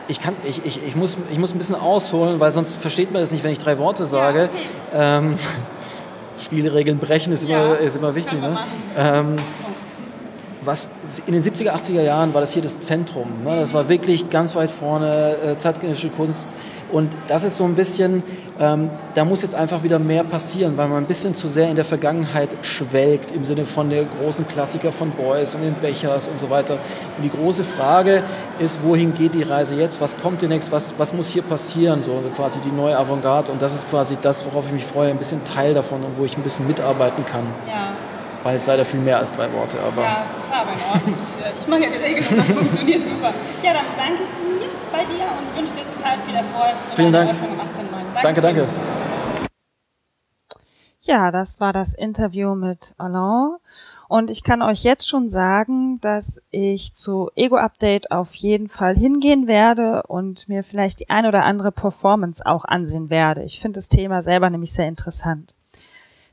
ich, 0.09 0.21
kann, 0.21 0.35
ich, 0.45 0.65
ich, 0.65 0.81
ich, 0.87 0.97
muss, 0.97 1.17
ich 1.31 1.39
muss 1.39 1.53
ein 1.53 1.59
bisschen 1.59 1.77
ausholen, 1.77 2.39
weil 2.41 2.53
sonst 2.53 2.77
versteht 2.77 3.13
man 3.13 3.23
das 3.23 3.31
nicht, 3.31 3.43
wenn 3.43 3.53
ich 3.53 3.59
drei 3.59 3.79
Worte 3.79 4.07
sage. 4.07 4.39
Ja, 4.39 4.45
okay. 4.45 5.27
ähm, 5.27 5.39
Spielregeln 6.39 6.99
brechen 6.99 7.33
ist 7.33 7.45
immer, 7.45 7.53
ja, 7.53 7.75
ist 7.75 7.97
immer 7.97 8.15
wichtig. 8.15 8.41
Ne? 8.41 8.59
Ähm, 8.97 9.37
was 10.63 10.91
in 11.27 11.33
den 11.33 11.43
70er, 11.43 11.71
80er 11.71 12.03
Jahren 12.03 12.35
war 12.35 12.41
das 12.41 12.53
hier 12.53 12.63
das 12.63 12.81
Zentrum. 12.81 13.45
Ne? 13.45 13.57
Das 13.59 13.73
war 13.73 13.89
wirklich 13.89 14.29
ganz 14.29 14.55
weit 14.55 14.71
vorne, 14.71 15.37
äh, 15.37 15.59
zeitgenössische 15.59 16.11
Kunst 16.11 16.49
Und 16.93 17.13
das 17.27 17.43
ist 17.45 17.57
so 17.57 17.65
ein 17.65 17.75
bisschen, 17.75 18.23
ähm, 18.61 18.91
da 19.15 19.25
muss 19.25 19.43
jetzt 19.43 19.55
einfach 19.55 19.83
wieder 19.83 19.99
mehr 19.99 20.25
passieren, 20.25 20.77
weil 20.77 20.89
man 20.89 20.99
ein 20.99 21.07
bisschen 21.07 21.35
zu 21.35 21.49
sehr 21.49 21.69
in 21.69 21.77
der 21.77 21.85
Vergangenheit 21.85 22.49
schwelgt, 22.63 23.33
im 23.33 23.45
Sinne 23.45 23.65
von 23.65 23.91
der 23.91 24.05
großen 24.05 24.47
Klassiker 24.47 24.93
von 24.93 25.11
Beuys 25.11 25.55
und 25.55 25.63
den 25.63 25.75
Bechers 25.75 26.29
und 26.29 26.39
so 26.39 26.49
weiter. 26.49 26.75
Und 27.17 27.25
die 27.25 27.31
große 27.31 27.65
Frage 27.65 28.23
ist, 28.59 28.83
wohin 28.85 29.15
geht 29.15 29.35
die 29.35 29.43
Reise 29.43 29.75
jetzt? 29.75 30.01
Was 30.01 30.17
kommt 30.17 30.43
demnächst? 30.43 30.71
Was, 30.71 30.95
was 30.97 31.13
muss 31.13 31.29
hier 31.31 31.43
passieren? 31.43 32.03
So 32.03 32.23
quasi 32.35 32.61
die 32.61 32.71
neue 32.71 32.97
Avantgarde. 32.97 33.51
Und 33.51 33.61
das 33.61 33.75
ist 33.75 33.91
quasi 33.91 34.17
das, 34.21 34.47
worauf 34.47 34.67
ich 34.67 34.73
mich 34.73 34.85
freue, 34.85 35.11
ein 35.11 35.19
bisschen 35.19 35.45
Teil 35.45 35.75
davon 35.75 36.05
und 36.05 36.17
wo 36.17 36.25
ich 36.25 36.37
ein 36.37 36.43
bisschen 36.43 36.67
mitarbeiten 36.67 37.25
kann. 37.25 37.47
Ja. 37.67 37.95
Weil 38.47 38.55
es 38.59 38.67
leider 38.69 38.85
viel 38.85 39.01
mehr 39.01 39.19
als 39.19 39.33
drei 39.33 39.53
Worte. 39.53 39.77
Aber 39.81 40.03
ja, 40.03 40.25
das 40.25 40.49
war 40.49 40.61
aber 40.61 40.73
in 40.73 40.79
Ordnung. 40.93 41.15
Ich, 41.21 41.45
äh, 41.45 41.53
ich 41.59 41.67
mache 41.67 41.81
ja 41.81 41.89
die 41.89 41.97
Regeln 41.97 42.37
das 42.37 42.51
funktioniert 42.53 43.05
super. 43.05 43.35
Ja, 43.61 43.73
dann 43.73 43.85
danke 43.97 44.23
ich 44.23 44.29
dir 44.29 44.47
bei 44.93 45.05
dir 45.05 45.27
und 45.37 45.59
wünsche 45.59 45.75
dir 45.75 45.85
total 45.85 46.21
viel 46.21 46.35
Erfolg 46.37 46.75
für 46.91 46.97
Vielen 46.97 47.13
Dank. 47.13 47.35
Danke, 48.23 48.41
danke. 48.41 48.69
Ja, 51.03 51.33
das 51.33 51.59
war 51.59 51.73
das 51.73 51.93
Interview 51.95 52.55
mit 52.55 52.95
Alain. 52.99 53.57
Und 54.07 54.31
ich 54.31 54.45
kann 54.45 54.63
euch 54.63 54.85
jetzt 54.85 55.09
schon 55.09 55.29
sagen, 55.29 56.01
dass 56.01 56.41
ich 56.51 56.95
zu 56.95 57.31
Ego 57.35 57.57
Update 57.57 58.13
auf 58.13 58.33
jeden 58.37 58.69
Fall 58.69 58.95
hingehen 58.95 59.49
werde 59.49 60.05
und 60.05 60.49
mir 60.49 60.63
vielleicht 60.63 61.01
die 61.01 61.11
ein 61.11 61.27
oder 61.27 61.43
andere 61.43 61.73
Performance 61.73 62.47
auch 62.47 62.65
ansehen 62.65 63.11
werde. 63.11 63.43
Ich 63.43 63.59
finde 63.59 63.79
das 63.79 63.89
Thema 63.89 64.23
selber 64.23 64.49
nämlich 64.51 64.73
sehr 64.73 64.87
interessant. 64.87 65.57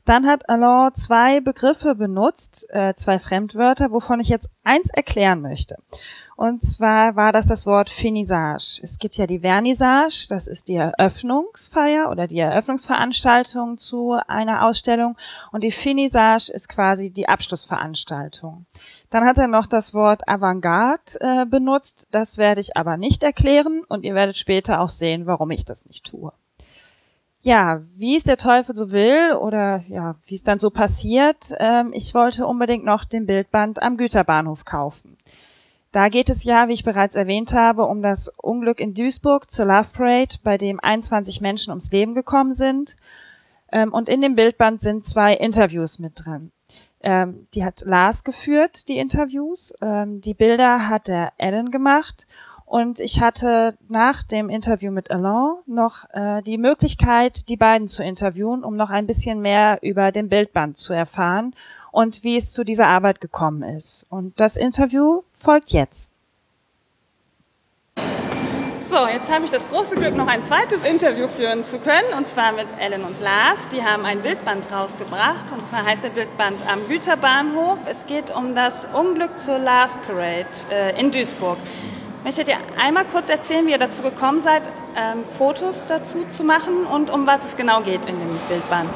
Dann 0.04 0.26
hat 0.26 0.48
Alain 0.48 0.94
zwei 0.94 1.40
Begriffe 1.40 1.94
benutzt, 1.94 2.66
äh, 2.70 2.94
zwei 2.94 3.18
Fremdwörter, 3.18 3.90
wovon 3.90 4.20
ich 4.20 4.28
jetzt 4.28 4.50
eins 4.62 4.90
erklären 4.90 5.40
möchte. 5.40 5.76
Und 6.36 6.64
zwar 6.64 7.14
war 7.14 7.32
das 7.32 7.46
das 7.46 7.64
Wort 7.64 7.88
Finissage. 7.88 8.80
Es 8.82 8.98
gibt 8.98 9.16
ja 9.16 9.26
die 9.26 9.38
Vernissage, 9.38 10.26
das 10.28 10.48
ist 10.48 10.68
die 10.68 10.74
Eröffnungsfeier 10.74 12.10
oder 12.10 12.26
die 12.26 12.40
Eröffnungsveranstaltung 12.40 13.78
zu 13.78 14.18
einer 14.26 14.66
Ausstellung. 14.66 15.16
Und 15.52 15.62
die 15.62 15.70
Finissage 15.70 16.52
ist 16.52 16.68
quasi 16.68 17.10
die 17.10 17.28
Abschlussveranstaltung. 17.28 18.66
Dann 19.10 19.24
hat 19.24 19.38
er 19.38 19.46
noch 19.46 19.66
das 19.66 19.94
Wort 19.94 20.28
Avantgarde 20.28 21.20
äh, 21.20 21.46
benutzt. 21.46 22.08
Das 22.10 22.36
werde 22.36 22.60
ich 22.60 22.76
aber 22.76 22.96
nicht 22.96 23.22
erklären 23.22 23.82
und 23.88 24.04
ihr 24.04 24.16
werdet 24.16 24.36
später 24.36 24.80
auch 24.80 24.88
sehen, 24.88 25.26
warum 25.26 25.52
ich 25.52 25.64
das 25.64 25.86
nicht 25.86 26.04
tue. 26.04 26.32
Ja, 27.44 27.82
wie 27.94 28.16
es 28.16 28.24
der 28.24 28.38
Teufel 28.38 28.74
so 28.74 28.90
will 28.90 29.34
oder 29.38 29.84
ja, 29.86 30.16
wie 30.24 30.34
es 30.34 30.44
dann 30.44 30.58
so 30.58 30.70
passiert, 30.70 31.52
ähm, 31.58 31.90
ich 31.92 32.14
wollte 32.14 32.46
unbedingt 32.46 32.86
noch 32.86 33.04
den 33.04 33.26
Bildband 33.26 33.82
am 33.82 33.98
Güterbahnhof 33.98 34.64
kaufen. 34.64 35.18
Da 35.92 36.08
geht 36.08 36.30
es 36.30 36.44
ja, 36.44 36.68
wie 36.68 36.72
ich 36.72 36.84
bereits 36.84 37.16
erwähnt 37.16 37.52
habe, 37.52 37.84
um 37.84 38.00
das 38.00 38.28
Unglück 38.38 38.80
in 38.80 38.94
Duisburg 38.94 39.50
zur 39.50 39.66
Love 39.66 39.88
Parade, 39.92 40.38
bei 40.42 40.56
dem 40.56 40.80
21 40.80 41.42
Menschen 41.42 41.68
ums 41.68 41.92
Leben 41.92 42.14
gekommen 42.14 42.54
sind. 42.54 42.96
Ähm, 43.70 43.92
und 43.92 44.08
in 44.08 44.22
dem 44.22 44.36
Bildband 44.36 44.80
sind 44.80 45.04
zwei 45.04 45.34
Interviews 45.34 45.98
mit 45.98 46.24
drin. 46.24 46.50
Ähm, 47.02 47.46
die 47.52 47.62
hat 47.62 47.82
Lars 47.84 48.24
geführt, 48.24 48.88
die 48.88 48.96
Interviews. 48.96 49.74
Ähm, 49.82 50.22
die 50.22 50.32
Bilder 50.32 50.88
hat 50.88 51.08
der 51.08 51.34
Ellen 51.36 51.70
gemacht. 51.70 52.26
Und 52.66 52.98
ich 52.98 53.20
hatte 53.20 53.76
nach 53.88 54.22
dem 54.22 54.48
Interview 54.48 54.90
mit 54.90 55.10
Alain 55.10 55.56
noch 55.66 56.08
äh, 56.12 56.42
die 56.42 56.58
Möglichkeit, 56.58 57.48
die 57.48 57.56
beiden 57.56 57.88
zu 57.88 58.02
interviewen, 58.02 58.64
um 58.64 58.76
noch 58.76 58.90
ein 58.90 59.06
bisschen 59.06 59.40
mehr 59.40 59.78
über 59.82 60.12
den 60.12 60.28
Bildband 60.28 60.76
zu 60.76 60.92
erfahren 60.92 61.54
und 61.92 62.24
wie 62.24 62.36
es 62.36 62.52
zu 62.52 62.64
dieser 62.64 62.88
Arbeit 62.88 63.20
gekommen 63.20 63.62
ist. 63.62 64.06
Und 64.10 64.40
das 64.40 64.56
Interview 64.56 65.22
folgt 65.32 65.70
jetzt. 65.70 66.10
So, 68.80 69.06
jetzt 69.06 69.32
habe 69.32 69.44
ich 69.44 69.50
das 69.50 69.66
große 69.68 69.96
Glück, 69.96 70.14
noch 70.14 70.28
ein 70.28 70.44
zweites 70.44 70.84
Interview 70.84 71.26
führen 71.26 71.64
zu 71.64 71.78
können, 71.78 72.12
und 72.16 72.28
zwar 72.28 72.52
mit 72.52 72.66
Ellen 72.78 73.02
und 73.02 73.20
Lars. 73.20 73.68
Die 73.70 73.82
haben 73.82 74.04
ein 74.04 74.20
Bildband 74.20 74.70
rausgebracht, 74.70 75.52
und 75.52 75.66
zwar 75.66 75.84
heißt 75.84 76.04
der 76.04 76.10
Bildband 76.10 76.58
am 76.70 76.86
Güterbahnhof. 76.86 77.78
Es 77.86 78.06
geht 78.06 78.34
um 78.34 78.54
das 78.54 78.86
Unglück 78.92 79.38
zur 79.38 79.58
Love 79.58 79.90
Parade 80.06 80.46
äh, 80.70 81.00
in 81.00 81.10
Duisburg. 81.10 81.58
Möchtet 82.24 82.48
ihr 82.48 82.56
einmal 82.82 83.04
kurz 83.04 83.28
erzählen, 83.28 83.66
wie 83.66 83.72
ihr 83.72 83.78
dazu 83.78 84.00
gekommen 84.00 84.40
seid, 84.40 84.62
ähm, 84.96 85.24
Fotos 85.36 85.84
dazu 85.86 86.24
zu 86.30 86.42
machen 86.42 86.86
und 86.86 87.10
um 87.10 87.26
was 87.26 87.44
es 87.44 87.54
genau 87.54 87.82
geht 87.82 88.06
in 88.06 88.18
dem 88.18 88.38
Bildband? 88.48 88.88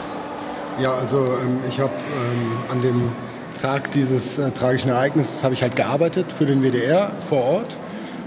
Ja, 0.80 0.94
also 0.94 1.18
ähm, 1.18 1.60
ich 1.68 1.78
habe 1.78 1.92
ähm, 1.92 2.56
an 2.70 2.80
dem 2.80 3.12
Tag 3.60 3.92
dieses 3.92 4.38
äh, 4.38 4.50
tragischen 4.52 4.88
Ereignisses 4.88 5.44
habe 5.44 5.52
ich 5.52 5.60
halt 5.60 5.76
gearbeitet 5.76 6.32
für 6.32 6.46
den 6.46 6.62
WDR 6.62 7.12
vor 7.28 7.42
Ort 7.42 7.76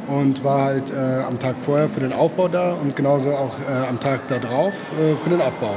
und 0.08 0.43
war 0.43 0.65
halt 0.65 0.91
äh, 0.91 1.24
am 1.27 1.39
Tag 1.39 1.55
vorher 1.62 1.89
für 1.89 2.01
den 2.01 2.13
Aufbau 2.13 2.48
da 2.48 2.74
und 2.74 2.96
genauso 2.96 3.31
auch 3.31 3.55
äh, 3.60 3.88
am 3.88 4.00
Tag 4.00 4.27
darauf 4.27 4.74
äh, 5.00 5.15
für 5.15 5.31
den 5.31 5.41
Abbau. 5.41 5.74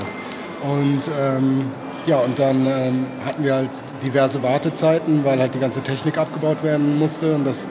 Und 0.63 1.01
ähm, 1.19 1.73
ja, 2.05 2.19
und 2.19 2.39
dann 2.39 2.67
ähm, 2.67 3.07
hatten 3.25 3.43
wir 3.43 3.55
halt 3.55 3.71
diverse 4.03 4.43
Wartezeiten, 4.43 5.25
weil 5.25 5.41
halt 5.41 5.55
die 5.55 5.61
ganze 5.61 5.81
Technik 5.81 6.19
abgebaut 6.19 6.63
werden 6.63 6.99
musste 6.99 7.35
und 7.35 7.47
das 7.47 7.67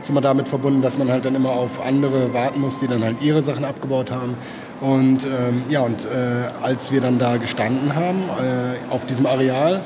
ist 0.00 0.10
immer 0.10 0.20
damit 0.20 0.48
verbunden, 0.48 0.82
dass 0.82 0.98
man 0.98 1.10
halt 1.10 1.24
dann 1.24 1.34
immer 1.34 1.50
auf 1.50 1.80
andere 1.84 2.32
warten 2.32 2.60
muss, 2.60 2.78
die 2.78 2.86
dann 2.86 3.02
halt 3.02 3.20
ihre 3.20 3.42
Sachen 3.42 3.64
abgebaut 3.64 4.10
haben. 4.10 4.36
Und 4.80 5.24
ähm, 5.24 5.62
ja, 5.68 5.80
und 5.80 6.04
äh, 6.04 6.48
als 6.62 6.92
wir 6.92 7.00
dann 7.00 7.18
da 7.18 7.36
gestanden 7.36 7.94
haben, 7.94 8.22
äh, 8.40 8.92
auf 8.92 9.06
diesem 9.06 9.26
Areal, 9.26 9.82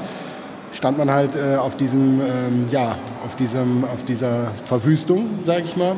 stand 0.72 0.98
man 0.98 1.10
halt 1.10 1.36
äh, 1.36 1.56
auf 1.56 1.76
diesem, 1.76 2.20
ähm, 2.20 2.66
ja, 2.70 2.96
auf 3.24 3.36
diesem, 3.36 3.84
auf 3.84 4.04
dieser 4.04 4.52
Verwüstung, 4.64 5.40
sage 5.42 5.62
ich 5.64 5.76
mal. 5.76 5.96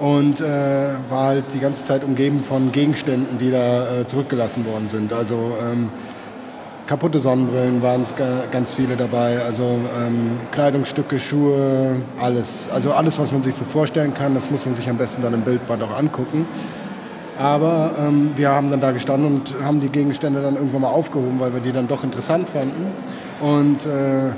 Und 0.00 0.40
äh, 0.40 0.44
war 1.08 1.26
halt 1.26 1.54
die 1.54 1.60
ganze 1.60 1.84
Zeit 1.84 2.02
umgeben 2.02 2.42
von 2.42 2.72
Gegenständen, 2.72 3.38
die 3.38 3.50
da 3.50 4.00
äh, 4.00 4.06
zurückgelassen 4.06 4.66
worden 4.66 4.88
sind. 4.88 5.12
Also 5.12 5.52
ähm, 5.62 5.90
kaputte 6.86 7.20
Sonnenbrillen 7.20 7.82
waren 7.82 8.02
es 8.02 8.14
ganz 8.50 8.74
viele 8.74 8.96
dabei, 8.96 9.40
also 9.42 9.78
ähm, 9.98 10.38
Kleidungsstücke, 10.50 11.18
Schuhe, 11.18 11.96
alles. 12.20 12.68
Also 12.72 12.92
alles, 12.92 13.18
was 13.18 13.32
man 13.32 13.42
sich 13.42 13.54
so 13.54 13.64
vorstellen 13.64 14.14
kann, 14.14 14.34
das 14.34 14.50
muss 14.50 14.66
man 14.66 14.74
sich 14.74 14.88
am 14.88 14.98
besten 14.98 15.22
dann 15.22 15.34
im 15.34 15.42
Bildband 15.42 15.82
auch 15.82 15.96
angucken. 15.96 16.46
Aber 17.38 17.92
ähm, 17.98 18.32
wir 18.36 18.50
haben 18.50 18.70
dann 18.70 18.80
da 18.80 18.90
gestanden 18.90 19.26
und 19.26 19.64
haben 19.64 19.80
die 19.80 19.88
Gegenstände 19.88 20.42
dann 20.42 20.56
irgendwann 20.56 20.82
mal 20.82 20.90
aufgehoben, 20.90 21.40
weil 21.40 21.54
wir 21.54 21.60
die 21.60 21.72
dann 21.72 21.88
doch 21.88 22.04
interessant 22.04 22.48
fanden. 22.48 22.92
Und, 23.40 23.86
äh, 23.86 24.32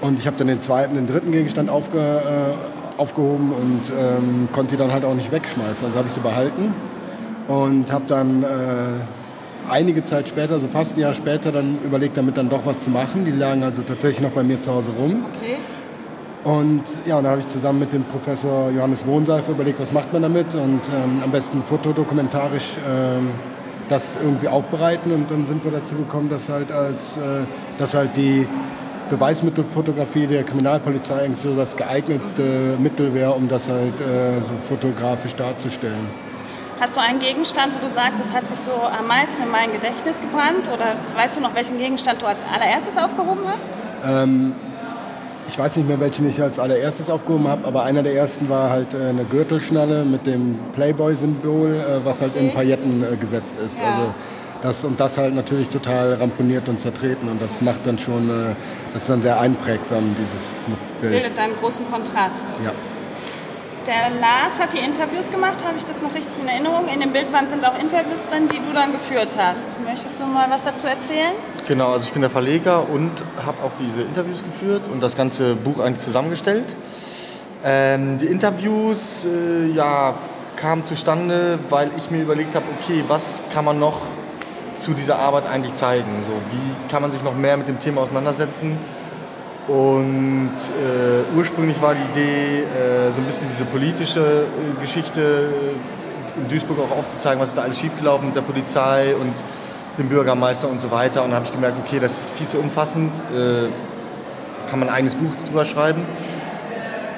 und 0.00 0.18
ich 0.18 0.26
habe 0.26 0.36
dann 0.36 0.48
den 0.48 0.60
zweiten, 0.60 0.94
den 0.94 1.06
dritten 1.06 1.32
Gegenstand 1.32 1.70
aufge, 1.70 1.98
äh, 1.98 3.00
aufgehoben 3.00 3.52
und 3.52 3.92
ähm, 3.98 4.48
konnte 4.52 4.76
die 4.76 4.76
dann 4.76 4.92
halt 4.92 5.04
auch 5.04 5.14
nicht 5.14 5.30
wegschmeißen. 5.32 5.86
Also 5.86 5.98
habe 5.98 6.08
ich 6.08 6.14
sie 6.14 6.20
behalten 6.20 6.74
und 7.48 7.92
habe 7.92 8.04
dann 8.06 8.42
äh, 8.42 8.46
einige 9.68 10.04
Zeit 10.04 10.28
später, 10.28 10.58
so 10.58 10.68
fast 10.68 10.96
ein 10.96 11.00
Jahr 11.00 11.14
später, 11.14 11.52
dann 11.52 11.78
überlegt, 11.84 12.16
damit 12.16 12.36
dann 12.36 12.48
doch 12.48 12.64
was 12.66 12.80
zu 12.80 12.90
machen. 12.90 13.24
Die 13.24 13.30
lagen 13.30 13.62
also 13.62 13.82
tatsächlich 13.82 14.20
noch 14.20 14.32
bei 14.32 14.42
mir 14.42 14.60
zu 14.60 14.72
Hause 14.72 14.92
rum. 14.98 15.24
Okay. 15.34 15.56
Und 16.44 16.82
ja, 17.06 17.16
und 17.16 17.24
da 17.24 17.30
habe 17.30 17.40
ich 17.40 17.48
zusammen 17.48 17.78
mit 17.78 17.92
dem 17.92 18.04
Professor 18.04 18.70
Johannes 18.70 19.06
Wohnseifer 19.06 19.52
überlegt, 19.52 19.80
was 19.80 19.92
macht 19.92 20.12
man 20.12 20.22
damit 20.22 20.54
und 20.54 20.80
ähm, 20.94 21.22
am 21.22 21.32
besten 21.32 21.62
fotodokumentarisch 21.62 22.76
ähm, 22.86 23.30
das 23.88 24.18
irgendwie 24.22 24.48
aufbereiten. 24.48 25.12
Und 25.12 25.30
dann 25.30 25.46
sind 25.46 25.64
wir 25.64 25.70
dazu 25.70 25.94
gekommen, 25.94 26.28
dass 26.28 26.50
halt 26.50 26.70
als, 26.70 27.16
äh, 27.16 27.20
dass 27.78 27.94
halt 27.94 28.16
die 28.16 28.46
Beweismittelfotografie 29.08 30.26
der 30.26 30.44
Kriminalpolizei 30.44 31.24
eigentlich 31.24 31.40
so 31.40 31.54
das 31.54 31.76
geeignetste 31.76 32.76
Mittel 32.78 33.14
wäre, 33.14 33.32
um 33.32 33.48
das 33.48 33.68
halt 33.68 34.00
äh, 34.00 34.40
so 34.40 34.56
fotografisch 34.68 35.34
darzustellen. 35.34 36.08
Hast 36.80 36.96
du 36.96 37.00
einen 37.00 37.20
Gegenstand, 37.20 37.72
wo 37.74 37.86
du 37.86 37.90
sagst, 37.90 38.20
das 38.20 38.34
hat 38.34 38.48
sich 38.48 38.58
so 38.58 38.72
am 38.72 39.06
meisten 39.06 39.40
in 39.42 39.50
mein 39.50 39.72
Gedächtnis 39.72 40.20
gebrannt? 40.20 40.68
Oder 40.72 40.96
weißt 41.14 41.36
du 41.36 41.40
noch, 41.40 41.54
welchen 41.54 41.78
Gegenstand 41.78 42.20
du 42.20 42.26
als 42.26 42.40
allererstes 42.52 42.98
aufgehoben 42.98 43.42
hast? 43.46 43.68
Ähm, 44.04 44.54
ich 45.48 45.56
weiß 45.56 45.76
nicht 45.76 45.86
mehr, 45.86 46.00
welchen 46.00 46.28
ich 46.28 46.42
als 46.42 46.58
allererstes 46.58 47.10
aufgehoben 47.10 47.46
habe, 47.46 47.66
aber 47.66 47.84
einer 47.84 48.02
der 48.02 48.14
ersten 48.14 48.48
war 48.48 48.70
halt 48.70 48.92
äh, 48.92 49.08
eine 49.08 49.24
Gürtelschnalle 49.24 50.04
mit 50.04 50.26
dem 50.26 50.58
Playboy-Symbol, 50.72 51.74
äh, 51.74 52.04
was 52.04 52.20
halt 52.20 52.34
in 52.34 52.52
Pailletten 52.52 53.04
äh, 53.04 53.16
gesetzt 53.16 53.54
ist. 53.64 53.80
Ja. 53.80 53.86
Also 53.86 54.14
das 54.62 54.84
und 54.84 54.98
das 54.98 55.16
halt 55.16 55.34
natürlich 55.34 55.68
total 55.68 56.14
ramponiert 56.14 56.68
und 56.68 56.80
zertreten 56.80 57.28
und 57.28 57.40
das 57.40 57.60
macht 57.60 57.86
dann 57.86 57.98
schon, 57.98 58.56
das 58.94 59.02
ist 59.02 59.10
dann 59.10 59.20
sehr 59.20 59.38
einprägsam, 59.38 60.16
dieses 60.18 60.58
Bild. 61.02 61.12
Bildet 61.12 61.36
dann 61.36 61.50
einen 61.50 61.60
großen 61.60 61.84
Kontrast. 61.90 62.46
Ja. 62.64 62.72
Der 63.86 64.08
Lars 64.08 64.58
hat 64.58 64.72
die 64.72 64.78
Interviews 64.78 65.30
gemacht, 65.30 65.62
habe 65.62 65.76
ich 65.76 65.84
das 65.84 66.00
noch 66.00 66.14
richtig 66.14 66.38
in 66.40 66.48
Erinnerung? 66.48 66.88
In 66.88 67.00
dem 67.00 67.12
Bildband 67.12 67.50
sind 67.50 67.66
auch 67.66 67.78
Interviews 67.78 68.24
drin, 68.24 68.48
die 68.48 68.56
du 68.56 68.72
dann 68.72 68.92
geführt 68.92 69.36
hast. 69.36 69.78
Möchtest 69.84 70.18
du 70.18 70.24
mal 70.24 70.50
was 70.50 70.64
dazu 70.64 70.86
erzählen? 70.86 71.32
Genau, 71.68 71.92
also 71.92 72.06
ich 72.06 72.12
bin 72.12 72.22
der 72.22 72.30
Verleger 72.30 72.88
und 72.88 73.10
habe 73.44 73.62
auch 73.62 73.72
diese 73.78 74.00
Interviews 74.00 74.42
geführt 74.42 74.88
und 74.90 75.02
das 75.02 75.16
ganze 75.16 75.54
Buch 75.54 75.80
eigentlich 75.80 76.02
zusammengestellt. 76.02 76.74
Ähm, 77.62 78.18
die 78.18 78.26
Interviews 78.26 79.26
äh, 79.26 79.66
ja, 79.66 80.14
kamen 80.56 80.84
zustande, 80.84 81.58
weil 81.68 81.90
ich 81.98 82.10
mir 82.10 82.22
überlegt 82.22 82.54
habe, 82.54 82.64
okay, 82.80 83.04
was 83.06 83.42
kann 83.52 83.66
man 83.66 83.78
noch 83.78 84.00
zu 84.76 84.94
dieser 84.94 85.18
Arbeit 85.18 85.46
eigentlich 85.46 85.74
zeigen? 85.74 86.22
So, 86.24 86.32
wie 86.32 86.90
kann 86.90 87.02
man 87.02 87.12
sich 87.12 87.22
noch 87.22 87.34
mehr 87.34 87.58
mit 87.58 87.68
dem 87.68 87.78
Thema 87.80 88.00
auseinandersetzen? 88.00 88.78
Und 89.66 90.56
äh, 90.56 91.36
ursprünglich 91.36 91.80
war 91.80 91.94
die 91.94 92.02
Idee, 92.12 92.60
äh, 92.60 93.12
so 93.12 93.20
ein 93.20 93.26
bisschen 93.26 93.48
diese 93.50 93.64
politische 93.64 94.20
äh, 94.20 94.80
Geschichte 94.80 95.48
in 96.36 96.48
Duisburg 96.48 96.78
auch 96.80 96.98
aufzuzeigen, 96.98 97.40
was 97.40 97.50
ist 97.50 97.58
da 97.58 97.62
alles 97.62 97.78
schiefgelaufen 97.78 98.26
mit 98.26 98.36
der 98.36 98.42
Polizei 98.42 99.14
und 99.14 99.32
dem 99.96 100.08
Bürgermeister 100.08 100.68
und 100.68 100.80
so 100.80 100.90
weiter. 100.90 101.22
Und 101.22 101.30
dann 101.30 101.36
habe 101.36 101.46
ich 101.46 101.52
gemerkt, 101.52 101.78
okay, 101.82 101.98
das 101.98 102.12
ist 102.12 102.30
viel 102.32 102.46
zu 102.46 102.58
umfassend, 102.58 103.12
äh, 103.32 103.68
kann 104.68 104.80
man 104.80 104.88
ein 104.88 104.94
eigenes 104.94 105.14
Buch 105.14 105.30
drüber 105.46 105.64
schreiben. 105.64 106.02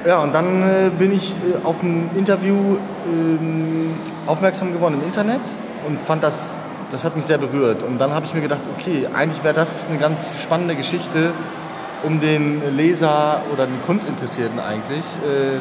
Ja, 0.07 0.23
und 0.23 0.33
dann 0.33 0.63
äh, 0.63 0.91
bin 0.97 1.13
ich 1.13 1.33
äh, 1.33 1.65
auf 1.65 1.83
ein 1.83 2.11
Interview 2.15 2.77
ähm, 3.07 3.97
aufmerksam 4.27 4.73
geworden 4.73 5.01
im 5.01 5.05
Internet 5.05 5.41
und 5.89 5.99
fand 6.01 6.23
das, 6.23 6.53
das 6.93 7.05
hat 7.05 7.17
mich 7.17 7.25
sehr 7.25 7.39
berührt. 7.39 7.83
Und 7.83 7.99
dann 7.99 8.15
habe 8.15 8.25
ich 8.25 8.35
mir 8.35 8.41
gedacht, 8.41 8.61
okay, 8.79 9.09
eigentlich 9.13 9.43
wäre 9.43 9.55
das 9.55 9.87
eine 9.89 9.99
ganz 9.99 10.37
spannende 10.41 10.77
Geschichte, 10.77 11.33
um 12.07 12.21
den 12.21 12.77
Leser 12.77 13.43
oder 13.53 13.67
den 13.67 13.83
Kunstinteressierten 13.83 14.61
eigentlich 14.61 15.05
äh, 15.25 15.61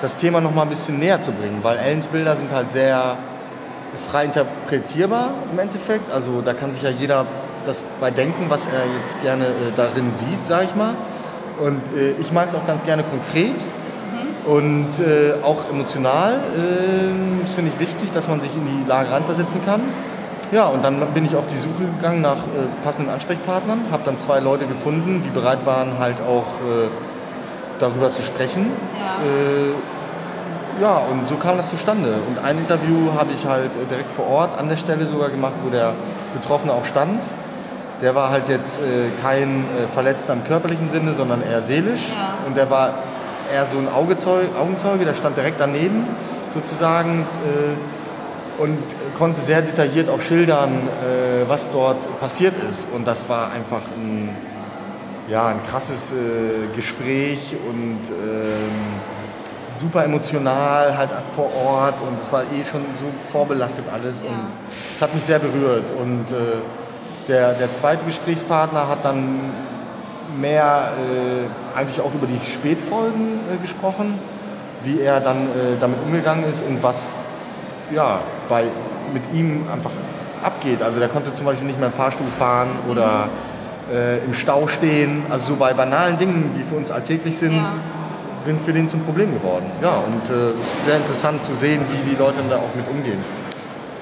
das 0.00 0.16
Thema 0.16 0.40
noch 0.40 0.54
mal 0.54 0.62
ein 0.62 0.68
bisschen 0.68 0.98
näher 0.98 1.20
zu 1.20 1.32
bringen, 1.32 1.58
weil 1.62 1.78
Ellens 1.78 2.06
Bilder 2.06 2.36
sind 2.36 2.52
halt 2.52 2.70
sehr 2.70 3.18
frei 4.08 4.26
interpretierbar 4.26 5.30
im 5.50 5.58
Endeffekt. 5.58 6.10
Also 6.10 6.40
da 6.42 6.54
kann 6.54 6.72
sich 6.72 6.82
ja 6.82 6.90
jeder 6.90 7.26
das 7.66 7.82
bei 8.00 8.10
denken, 8.10 8.46
was 8.48 8.62
er 8.66 8.98
jetzt 8.98 9.20
gerne 9.22 9.46
äh, 9.46 9.72
darin 9.76 10.14
sieht, 10.14 10.46
sage 10.46 10.64
ich 10.64 10.74
mal. 10.74 10.94
Und 11.58 11.82
äh, 11.94 12.12
ich 12.20 12.32
mag 12.32 12.48
es 12.48 12.54
auch 12.54 12.66
ganz 12.66 12.84
gerne 12.84 13.02
konkret 13.02 13.56
mhm. 13.56 14.50
und 14.50 15.00
äh, 15.00 15.34
auch 15.42 15.68
emotional. 15.68 16.34
Äh, 16.34 17.42
das 17.42 17.54
finde 17.54 17.72
ich 17.74 17.80
wichtig, 17.80 18.10
dass 18.12 18.28
man 18.28 18.40
sich 18.40 18.54
in 18.54 18.64
die 18.64 18.88
Lage 18.88 19.10
reinversetzen 19.10 19.62
kann. 19.64 19.82
Ja, 20.52 20.66
und 20.66 20.84
dann 20.84 20.98
bin 21.14 21.24
ich 21.24 21.36
auf 21.36 21.46
die 21.46 21.56
Suche 21.56 21.84
gegangen 21.96 22.22
nach 22.22 22.38
äh, 22.38 22.82
passenden 22.82 23.10
Ansprechpartnern, 23.10 23.84
habe 23.92 24.02
dann 24.04 24.18
zwei 24.18 24.40
Leute 24.40 24.66
gefunden, 24.66 25.22
die 25.24 25.30
bereit 25.30 25.64
waren, 25.64 25.98
halt 26.00 26.20
auch 26.20 26.46
äh, 26.46 26.88
darüber 27.78 28.10
zu 28.10 28.22
sprechen. 28.22 28.72
Ja. 28.98 29.24
Äh, 29.24 30.82
ja, 30.82 30.98
und 30.98 31.28
so 31.28 31.36
kam 31.36 31.56
das 31.56 31.70
zustande. 31.70 32.14
Und 32.28 32.42
ein 32.42 32.58
Interview 32.58 33.12
habe 33.16 33.32
ich 33.32 33.46
halt 33.46 33.76
äh, 33.76 33.86
direkt 33.88 34.10
vor 34.10 34.26
Ort 34.26 34.58
an 34.58 34.68
der 34.68 34.76
Stelle 34.76 35.06
sogar 35.06 35.28
gemacht, 35.28 35.54
wo 35.62 35.70
der 35.70 35.92
Betroffene 36.34 36.72
auch 36.72 36.84
stand. 36.84 37.22
Der 38.00 38.14
war 38.16 38.30
halt 38.30 38.48
jetzt 38.48 38.80
äh, 38.80 39.10
kein 39.22 39.66
äh, 39.66 39.88
Verletzter 39.92 40.32
im 40.32 40.42
körperlichen 40.42 40.88
Sinne, 40.88 41.14
sondern 41.14 41.42
eher 41.42 41.62
seelisch. 41.62 42.08
Ja. 42.08 42.38
Und 42.46 42.56
der 42.56 42.70
war 42.70 42.94
eher 43.54 43.66
so 43.66 43.78
ein 43.78 43.88
Augezeuge, 43.88 44.48
Augenzeuge, 44.58 45.04
der 45.04 45.14
stand 45.14 45.36
direkt 45.36 45.60
daneben 45.60 46.06
sozusagen 46.52 47.26
und 48.58 48.82
konnte 49.20 49.40
sehr 49.40 49.60
detailliert 49.60 50.08
auch 50.08 50.20
schildern, 50.20 50.72
äh, 50.72 51.46
was 51.46 51.70
dort 51.70 52.20
passiert 52.20 52.54
ist. 52.70 52.86
Und 52.92 53.06
das 53.06 53.28
war 53.28 53.52
einfach 53.52 53.82
ein 53.94 54.34
ja, 55.28 55.48
ein 55.48 55.62
krasses 55.62 56.12
äh, 56.12 56.74
Gespräch 56.74 57.54
und 57.68 58.00
ähm, 58.08 59.00
super 59.78 60.04
emotional 60.04 60.96
halt 60.96 61.10
vor 61.36 61.50
Ort 61.54 62.00
und 62.00 62.20
es 62.20 62.32
war 62.32 62.42
eh 62.42 62.64
schon 62.64 62.84
so 62.96 63.06
vorbelastet 63.30 63.84
alles 63.92 64.22
ja. 64.22 64.28
und 64.28 64.48
es 64.92 65.00
hat 65.00 65.14
mich 65.14 65.24
sehr 65.24 65.38
berührt 65.38 65.92
und 65.92 66.32
äh, 66.32 66.34
der, 67.28 67.52
der 67.52 67.70
zweite 67.70 68.04
Gesprächspartner 68.04 68.88
hat 68.88 69.04
dann 69.04 69.52
mehr 70.36 70.92
äh, 70.96 71.78
eigentlich 71.78 72.00
auch 72.00 72.12
über 72.12 72.26
die 72.26 72.40
Spätfolgen 72.44 73.38
äh, 73.54 73.56
gesprochen, 73.58 74.18
wie 74.82 75.00
er 75.00 75.20
dann 75.20 75.44
äh, 75.44 75.78
damit 75.78 75.98
umgegangen 76.04 76.44
ist 76.50 76.64
und 76.64 76.82
was 76.82 77.14
ja, 77.94 78.20
bei, 78.48 78.64
mit 79.12 79.32
ihm 79.32 79.66
einfach 79.72 79.90
abgeht. 80.42 80.82
Also 80.82 80.98
der 80.98 81.08
konnte 81.08 81.32
zum 81.32 81.46
Beispiel 81.46 81.66
nicht 81.66 81.78
mehr 81.78 81.88
im 81.88 81.94
Fahrstuhl 81.94 82.28
fahren 82.38 82.70
oder 82.88 83.28
äh, 83.92 84.18
im 84.24 84.34
Stau 84.34 84.66
stehen. 84.68 85.24
Also 85.30 85.48
so 85.48 85.56
bei 85.56 85.72
banalen 85.74 86.18
Dingen, 86.18 86.52
die 86.56 86.62
für 86.62 86.76
uns 86.76 86.90
alltäglich 86.90 87.38
sind, 87.38 87.56
ja. 87.56 87.72
sind 88.42 88.60
für 88.60 88.72
den 88.72 88.88
zum 88.88 89.02
Problem 89.02 89.32
geworden. 89.34 89.66
Ja, 89.82 90.02
und 90.06 90.30
äh, 90.30 90.50
es 90.50 90.78
ist 90.78 90.84
sehr 90.86 90.96
interessant 90.96 91.44
zu 91.44 91.54
sehen, 91.54 91.84
wie 91.90 92.10
die 92.10 92.16
Leute 92.16 92.40
da 92.48 92.56
auch 92.56 92.74
mit 92.74 92.88
umgehen. 92.88 93.22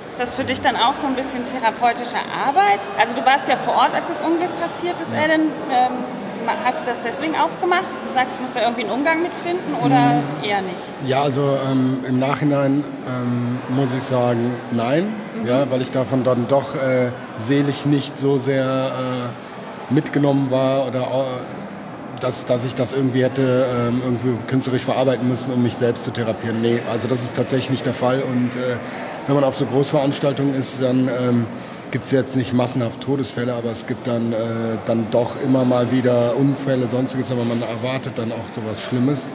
Ist 0.09 0.19
das 0.19 0.35
für 0.35 0.45
dich 0.45 0.61
dann 0.61 0.77
auch 0.77 0.95
so 0.95 1.07
ein 1.07 1.15
bisschen 1.15 1.45
therapeutische 1.47 2.17
Arbeit? 2.47 2.81
Also 2.99 3.15
du 3.15 3.25
warst 3.25 3.49
ja 3.49 3.57
vor 3.57 3.75
Ort, 3.75 3.95
als 3.95 4.09
das 4.09 4.21
Unglück 4.21 4.50
passiert 4.61 5.00
ist, 5.00 5.12
ja. 5.12 5.21
Ellen. 5.21 5.53
Ähm, 5.71 5.93
hast 6.64 6.83
du 6.83 6.87
das 6.87 7.00
deswegen 7.02 7.35
auch 7.35 7.61
gemacht, 7.61 7.85
dass 7.90 8.07
du 8.07 8.14
sagst, 8.14 8.38
du 8.38 8.43
musst 8.43 8.57
da 8.57 8.62
irgendwie 8.62 8.83
einen 8.83 8.90
Umgang 8.90 9.23
mitfinden 9.23 9.75
oder 9.85 10.14
mhm. 10.14 10.45
eher 10.45 10.62
nicht? 10.62 10.76
Ja, 11.07 11.23
also 11.23 11.57
ähm, 11.69 12.00
im 12.07 12.19
Nachhinein 12.19 12.85
ähm, 13.07 13.59
muss 13.69 13.95
ich 13.95 14.02
sagen, 14.02 14.55
nein, 14.71 15.12
mhm. 15.40 15.49
ja, 15.49 15.71
weil 15.71 15.83
ich 15.83 15.90
davon 15.90 16.25
dann 16.25 16.49
doch 16.49 16.75
äh, 16.75 17.11
selig 17.37 17.87
nicht 17.87 18.19
so 18.19 18.38
sehr 18.38 19.33
äh, 19.90 19.95
mitgenommen 19.95 20.50
war 20.50 20.87
oder 20.87 21.09
dass, 22.21 22.45
dass 22.47 22.64
ich 22.64 22.75
das 22.75 22.93
irgendwie 22.93 23.25
hätte 23.25 23.67
ähm, 23.71 24.02
irgendwie 24.05 24.37
künstlerisch 24.47 24.83
verarbeiten 24.85 25.28
müssen, 25.28 25.52
um 25.52 25.62
mich 25.62 25.76
selbst 25.76 26.05
zu 26.05 26.11
therapieren. 26.11 26.61
Nee, 26.61 26.81
also 26.90 27.09
das 27.09 27.23
ist 27.23 27.37
tatsächlich 27.37 27.71
nicht 27.71 27.87
der 27.87 27.95
Fall. 27.95 28.23
Und 28.23 28.57
äh, 28.57 28.76
wenn 29.26 29.35
man 29.35 29.45
auf 29.45 29.57
so 29.57 29.67
Großveranstaltungen 29.67 30.55
ist, 30.55 30.83
dann 30.83 31.09
ähm, 31.09 31.47
gibt 31.90 32.04
es 32.04 32.11
jetzt 32.11 32.37
nicht 32.37 32.52
massenhaft 32.52 33.00
Todesfälle, 33.00 33.54
aber 33.54 33.71
es 33.71 33.87
gibt 33.87 34.07
dann, 34.07 34.33
äh, 34.33 34.78
dann 34.85 35.09
doch 35.11 35.40
immer 35.42 35.64
mal 35.64 35.90
wieder 35.90 36.37
Unfälle, 36.37 36.87
sonstiges, 36.87 37.33
aber 37.33 37.45
man 37.45 37.62
erwartet 37.62 38.12
dann 38.16 38.33
auch 38.33 38.52
so 38.52 38.62
was 38.66 38.83
Schlimmes. 38.83 39.33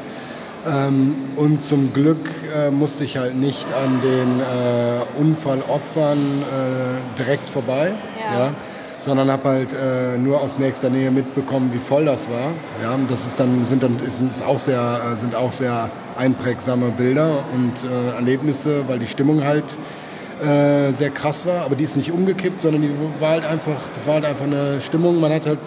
Ähm, 0.65 1.15
und 1.35 1.61
zum 1.61 1.91
Glück 1.93 2.29
äh, 2.55 2.71
musste 2.71 3.03
ich 3.03 3.17
halt 3.17 3.35
nicht 3.35 3.67
an 3.73 4.01
den 4.01 4.39
äh, 4.39 5.01
Unfallopfern 5.19 6.17
äh, 6.17 7.19
direkt 7.19 7.49
vorbei. 7.49 7.93
Ja. 8.19 8.39
ja 8.39 8.55
sondern 9.03 9.29
habe 9.29 9.49
halt 9.49 9.73
äh, 9.73 10.17
nur 10.17 10.39
aus 10.39 10.59
nächster 10.59 10.89
Nähe 10.89 11.11
mitbekommen, 11.11 11.73
wie 11.73 11.79
voll 11.79 12.05
das 12.05 12.29
war. 12.29 12.51
Ja, 12.81 12.97
das 13.09 13.25
ist 13.25 13.37
dann 13.39 13.63
sind 13.65 13.83
dann 13.83 13.99
ist, 13.99 14.21
ist 14.21 14.45
auch 14.45 14.59
sehr 14.59 15.01
äh, 15.11 15.15
sind 15.17 15.35
auch 15.35 15.51
sehr 15.51 15.89
einprägsame 16.17 16.89
Bilder 16.91 17.43
und 17.53 17.73
äh, 17.83 18.15
Erlebnisse, 18.15 18.87
weil 18.87 18.99
die 18.99 19.07
Stimmung 19.07 19.43
halt 19.43 19.65
äh, 20.43 20.91
sehr 20.91 21.09
krass 21.09 21.45
war, 21.45 21.61
aber 21.61 21.75
die 21.75 21.83
ist 21.83 21.95
nicht 21.95 22.11
umgekippt, 22.11 22.61
sondern 22.61 22.81
die 22.81 22.91
war 23.19 23.31
halt 23.31 23.45
einfach, 23.45 23.89
das 23.93 24.05
war 24.07 24.15
halt 24.15 24.25
einfach 24.25 24.45
eine 24.45 24.81
Stimmung. 24.81 25.19
Man 25.19 25.31
hat 25.31 25.47
halt 25.47 25.59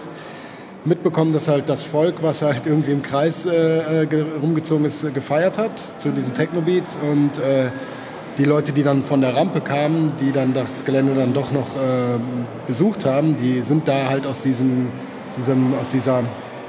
mitbekommen, 0.84 1.32
dass 1.32 1.48
halt 1.48 1.68
das 1.68 1.84
Volk, 1.84 2.22
was 2.22 2.42
halt 2.42 2.66
irgendwie 2.66 2.92
im 2.92 3.02
Kreis 3.02 3.46
äh, 3.46 4.04
äh 4.04 4.24
rumgezogen 4.40 4.84
ist, 4.84 5.12
gefeiert 5.14 5.58
hat 5.58 5.78
zu 5.78 6.10
diesen 6.10 6.34
Techno-Beats 6.34 6.98
und 7.02 7.38
äh, 7.38 7.70
die 8.38 8.44
Leute, 8.44 8.72
die 8.72 8.82
dann 8.82 9.02
von 9.02 9.20
der 9.20 9.34
Rampe 9.34 9.60
kamen, 9.60 10.12
die 10.20 10.30
dann 10.30 10.52
das 10.52 10.84
Gelände 10.84 11.14
dann 11.14 11.32
doch 11.32 11.52
noch 11.52 11.76
äh, 11.76 12.18
besucht 12.66 13.04
haben, 13.06 13.36
die 13.36 13.62
sind 13.62 13.88
da 13.88 14.08
halt 14.08 14.26
aus 14.26 14.42
diesem, 14.42 14.88
diesem, 15.36 15.74
aus 15.80 15.90
dieser 15.90 16.22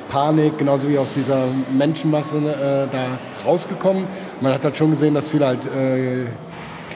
Panik, 0.10 0.58
genauso 0.58 0.88
wie 0.88 0.98
aus 0.98 1.13
dieser 1.13 1.46
Menschenmasse 1.78 2.38
äh, 2.38 2.88
da 2.91 3.20
rausgekommen. 3.46 4.06
Man 4.39 4.54
hat 4.54 4.63
halt 4.63 4.76
schon 4.78 4.91
gesehen, 4.91 5.13
dass 5.13 5.28
viele 5.28 5.48
halt 5.48 5.65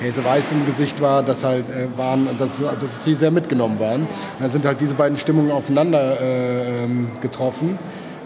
Käseweiß 0.02 0.52
im 0.54 0.66
Gesicht 0.66 1.00
war, 1.00 1.22
dass 1.22 1.44
halt 1.44 1.70
äh, 1.70 1.88
waren, 1.96 2.28
dass, 2.40 2.60
dass 2.60 3.04
sie 3.04 3.14
sehr 3.14 3.30
mitgenommen 3.30 3.80
waren. 3.80 4.08
Da 4.40 4.50
sind 4.50 4.66
halt 4.66 4.82
diese 4.82 4.96
beiden 4.96 5.16
Stimmungen 5.16 5.52
aufeinander 5.52 6.20
äh, 6.20 6.84
ähm, 6.84 7.10
getroffen. 7.22 7.78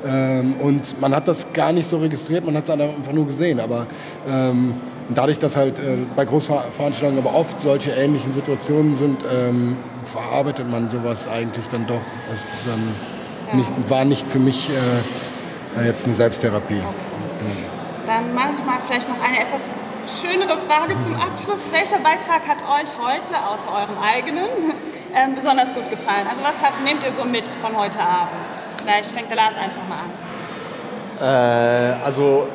Ähm, 0.06 0.56
und 0.62 1.00
man 1.02 1.14
hat 1.14 1.28
das 1.28 1.52
gar 1.52 1.74
nicht 1.74 1.88
so 1.88 1.98
registriert, 1.98 2.46
man 2.46 2.56
hat 2.56 2.64
es 2.64 2.70
einfach 2.70 3.12
nur 3.12 3.26
gesehen. 3.26 3.60
Aber 3.60 3.88
ähm, 4.28 4.76
dadurch, 5.10 5.38
dass 5.38 5.58
halt 5.58 5.80
äh, 5.80 5.98
bei 6.16 6.24
Großveranstaltungen 6.24 7.26
aber 7.26 7.36
oft 7.36 7.60
solche 7.62 7.92
ähnlichen 7.92 8.32
Situationen 8.32 8.96
sind, 8.96 9.26
ähm, 9.30 9.76
verarbeitet 10.06 10.70
man 10.70 10.90
sowas 10.90 11.28
eigentlich 11.28 11.68
dann 11.68 11.88
doch. 11.88 12.02
Es 12.32 12.68
ähm, 12.68 12.90
ja. 13.50 13.56
nicht, 13.58 13.90
war 13.90 14.06
nicht 14.06 14.28
für 14.30 14.40
mich 14.40 14.70
äh, 15.78 15.86
jetzt 15.86 16.06
eine 16.06 16.16
Selbsttherapie. 16.16 16.76
Okay. 16.76 17.66
Dann 18.06 18.34
mache 18.34 18.50
ich 18.58 18.66
mal 18.66 18.78
vielleicht 18.88 19.10
noch 19.10 19.22
eine 19.22 19.42
etwas 19.42 19.72
schönere 20.16 20.58
Frage 20.58 20.98
zum 21.00 21.16
Abschluss. 21.16 21.68
Welcher 21.72 22.00
Beitrag 22.00 22.48
hat 22.48 22.62
euch 22.64 22.90
heute, 22.98 23.36
außer 23.46 23.70
eurem 23.72 23.98
eigenen, 24.02 24.50
ähm, 25.14 25.36
besonders 25.36 25.76
gut 25.76 25.90
gefallen? 25.90 26.28
Also 26.30 26.44
was 26.44 26.62
habt, 26.62 26.84
nehmt 26.84 27.04
ihr 27.04 27.12
so 27.12 27.26
mit 27.26 27.48
von 27.48 27.76
heute 27.76 28.00
Abend? 28.00 28.56
Vielleicht 28.82 29.12
fängt 29.12 29.30
der 29.30 29.38
Lars 29.38 29.58
einfach 29.58 29.82
mal 29.90 30.00
an. 30.06 30.12
Äh, 31.22 32.06
also 32.06 32.48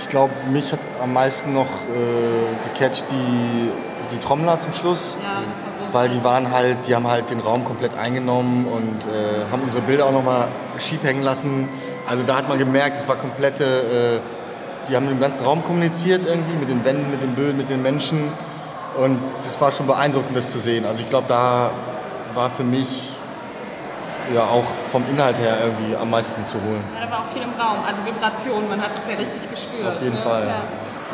ich 0.00 0.08
glaube, 0.08 0.32
mich 0.50 0.72
hat 0.72 0.80
am 1.02 1.12
meisten 1.12 1.52
noch 1.52 1.66
äh, 1.66 2.68
gecatcht 2.68 3.04
die, 3.10 3.72
die 4.12 4.18
Trommler 4.18 4.60
zum 4.60 4.72
Schluss. 4.72 5.16
Ja, 5.20 5.40
das 5.48 5.60
war 5.60 5.72
groß. 5.80 5.94
Weil 5.94 6.08
die 6.10 6.22
waren 6.22 6.52
halt, 6.52 6.86
die 6.86 6.94
haben 6.94 7.08
halt 7.08 7.30
den 7.30 7.40
Raum 7.40 7.64
komplett 7.64 7.96
eingenommen 7.98 8.66
und 8.66 9.04
äh, 9.06 9.50
haben 9.50 9.62
unsere 9.62 9.82
Bilder 9.82 10.06
auch 10.06 10.12
nochmal 10.12 10.48
schief 10.78 11.02
hängen 11.02 11.22
lassen. 11.22 11.68
Also 12.06 12.22
da 12.22 12.36
hat 12.36 12.48
man 12.48 12.58
gemerkt, 12.58 12.98
es 12.98 13.08
war 13.08 13.16
komplette, 13.16 14.20
äh, 14.22 14.37
die 14.88 14.96
haben 14.96 15.04
mit 15.04 15.14
dem 15.14 15.20
ganzen 15.20 15.44
Raum 15.44 15.64
kommuniziert 15.64 16.26
irgendwie, 16.26 16.56
mit 16.56 16.68
den 16.68 16.84
Wänden, 16.84 17.10
mit 17.10 17.22
den 17.22 17.34
Böden, 17.34 17.56
mit 17.56 17.68
den 17.68 17.82
Menschen. 17.82 18.32
Und 18.96 19.18
es 19.38 19.60
war 19.60 19.70
schon 19.70 19.86
beeindruckend, 19.86 20.36
das 20.36 20.50
zu 20.50 20.58
sehen. 20.58 20.84
Also 20.84 21.00
ich 21.00 21.08
glaube, 21.08 21.28
da 21.28 21.70
war 22.34 22.50
für 22.50 22.64
mich 22.64 23.12
ja 24.34 24.42
auch 24.42 24.64
vom 24.90 25.04
Inhalt 25.08 25.38
her 25.38 25.56
irgendwie 25.62 25.96
am 25.96 26.10
meisten 26.10 26.44
zu 26.46 26.54
holen. 26.54 26.82
Ja, 26.94 27.06
da 27.06 27.10
war 27.10 27.20
auch 27.20 27.32
viel 27.32 27.42
im 27.42 27.50
Raum, 27.58 27.78
also 27.86 28.04
Vibration, 28.04 28.68
man 28.68 28.80
hat 28.80 28.90
es 28.98 29.08
ja 29.08 29.16
richtig 29.16 29.50
gespürt. 29.50 29.86
Auf 29.86 30.02
jeden 30.02 30.16
ne? 30.16 30.22
Fall. 30.22 30.46
Ja. 30.46 30.62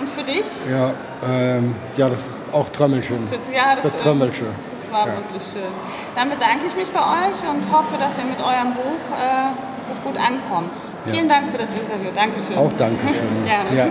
Und 0.00 0.10
für 0.10 0.24
dich? 0.24 0.44
Ja, 0.68 0.92
ähm, 1.28 1.76
ja 1.96 2.08
das 2.08 2.20
ist 2.20 2.34
auch 2.52 2.68
Trömmelchen. 2.70 3.26
Ja, 3.52 3.76
das, 3.76 3.92
das 3.92 3.96
Trömmelchen. 4.02 4.48
Das 4.72 4.73
war 4.94 5.08
ja. 5.08 5.16
wirklich 5.16 5.42
schön. 5.42 5.72
Dann 6.14 6.30
bedanke 6.30 6.66
ich 6.66 6.76
mich 6.76 6.90
bei 6.90 7.00
euch 7.00 7.50
und 7.50 7.70
hoffe, 7.70 7.98
dass 7.98 8.16
ihr 8.16 8.24
mit 8.24 8.40
eurem 8.40 8.74
Buch, 8.74 9.18
äh, 9.18 9.50
dass 9.76 9.90
es 9.90 10.02
gut 10.02 10.16
ankommt. 10.16 10.76
Ja. 11.04 11.12
Vielen 11.12 11.28
Dank 11.28 11.50
für 11.50 11.58
das 11.58 11.74
Interview. 11.74 12.10
Dankeschön. 12.14 12.56
Auch 12.56 12.72
Dankeschön. 12.72 13.46
ja. 13.76 13.88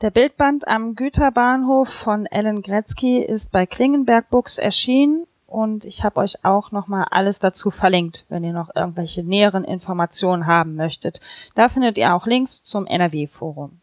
Der 0.00 0.10
Bildband 0.10 0.68
am 0.68 0.94
Güterbahnhof 0.94 1.88
von 1.88 2.26
Ellen 2.26 2.62
Gretzky 2.62 3.18
ist 3.18 3.50
bei 3.50 3.66
Klingenberg 3.66 4.30
Books 4.30 4.56
erschienen 4.56 5.26
und 5.48 5.84
ich 5.84 6.04
habe 6.04 6.20
euch 6.20 6.44
auch 6.44 6.70
nochmal 6.70 7.06
alles 7.10 7.40
dazu 7.40 7.72
verlinkt, 7.72 8.24
wenn 8.28 8.44
ihr 8.44 8.52
noch 8.52 8.70
irgendwelche 8.76 9.24
näheren 9.24 9.64
Informationen 9.64 10.46
haben 10.46 10.76
möchtet. 10.76 11.20
Da 11.56 11.68
findet 11.68 11.98
ihr 11.98 12.14
auch 12.14 12.26
Links 12.26 12.62
zum 12.62 12.86
NRW-Forum. 12.86 13.80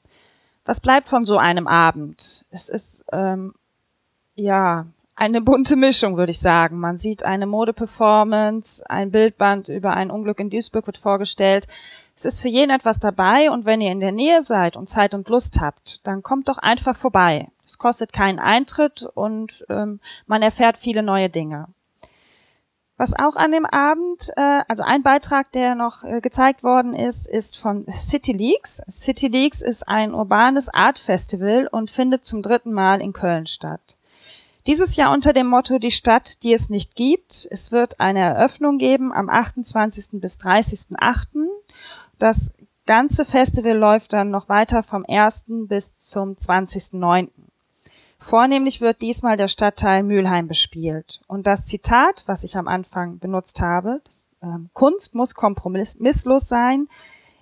Was 0.64 0.80
bleibt 0.80 1.10
von 1.10 1.26
so 1.26 1.38
einem 1.38 1.68
Abend? 1.68 2.46
Es 2.50 2.70
ist 2.70 3.04
ähm, 3.12 3.54
ja 4.36 4.86
eine 5.16 5.42
bunte 5.42 5.76
Mischung, 5.76 6.18
würde 6.18 6.32
ich 6.32 6.40
sagen. 6.40 6.78
Man 6.80 6.98
sieht 6.98 7.24
eine 7.24 7.46
Modeperformance, 7.46 8.84
ein 8.90 9.12
Bildband 9.12 9.70
über 9.70 9.94
ein 9.94 10.12
Unglück 10.12 10.40
in 10.40 10.50
Duisburg 10.50 10.88
wird 10.88 10.98
vorgestellt. 10.98 11.68
Es 12.18 12.26
ist 12.26 12.42
für 12.42 12.48
jeden 12.48 12.72
etwas 12.72 13.00
dabei 13.00 13.52
und 13.52 13.66
wenn 13.66 13.82
ihr 13.82 13.92
in 13.92 14.00
der 14.00 14.12
Nähe 14.12 14.42
seid 14.42 14.78
und 14.78 14.88
Zeit 14.88 15.14
und 15.14 15.28
Lust 15.28 15.60
habt, 15.60 16.06
dann 16.08 16.24
kommt 16.24 16.48
doch 16.48 16.58
einfach 16.58 16.96
vorbei. 16.96 17.50
Es 17.66 17.78
kostet 17.78 18.14
keinen 18.14 18.40
Eintritt 18.40 19.04
und 19.16 19.66
ähm, 19.70 20.00
man 20.26 20.42
erfährt 20.42 20.78
viele 20.78 21.04
neue 21.04 21.30
Dinge. 21.30 21.68
Was 22.98 23.14
auch 23.14 23.36
an 23.36 23.52
dem 23.52 23.66
Abend, 23.66 24.32
äh, 24.38 24.62
also 24.70 24.84
ein 24.84 25.04
Beitrag, 25.04 25.52
der 25.52 25.76
noch 25.76 26.04
äh, 26.06 26.22
gezeigt 26.22 26.64
worden 26.64 26.94
ist, 26.94 27.28
ist 27.28 27.58
von 27.58 27.86
City 27.92 28.32
Leaks. 28.32 28.82
City 28.90 29.28
Leaks 29.28 29.62
ist 29.62 29.86
ein 29.86 30.14
urbanes 30.14 30.70
Art 30.70 31.00
Festival 31.00 31.68
und 31.70 31.92
findet 31.92 32.26
zum 32.26 32.42
dritten 32.42 32.72
Mal 32.72 33.02
in 33.02 33.12
Köln 33.12 33.48
statt. 33.48 33.98
Dieses 34.68 34.96
Jahr 34.96 35.14
unter 35.14 35.32
dem 35.32 35.46
Motto 35.46 35.78
Die 35.78 35.92
Stadt, 35.92 36.42
die 36.42 36.52
es 36.52 36.72
nicht 36.72 36.96
gibt. 36.96 37.48
Es 37.52 37.72
wird 37.72 38.00
eine 38.00 38.22
Eröffnung 38.22 38.80
geben 38.80 39.14
am 39.14 39.30
28. 39.30 40.20
bis 40.20 40.40
30.8. 40.40 41.28
Das 42.18 42.52
ganze 42.88 43.26
Festival 43.26 43.78
läuft 43.78 44.14
dann 44.14 44.32
noch 44.32 44.50
weiter 44.50 44.82
vom 44.82 45.06
1. 45.08 45.46
bis 45.68 45.98
zum 45.98 46.32
20.9. 46.32 47.30
Vornehmlich 48.18 48.82
wird 48.82 49.04
diesmal 49.04 49.38
der 49.38 49.50
Stadtteil 49.50 50.02
Mülheim 50.02 50.48
bespielt. 50.48 51.22
Und 51.28 51.46
das 51.46 51.68
Zitat, 51.68 52.24
was 52.26 52.44
ich 52.44 52.58
am 52.58 52.68
Anfang 52.68 53.20
benutzt 53.20 53.62
habe, 53.62 54.02
das, 54.04 54.28
ähm, 54.42 54.70
Kunst 54.74 55.14
muss 55.14 55.36
kompromisslos 55.36 56.48
sein, 56.48 56.88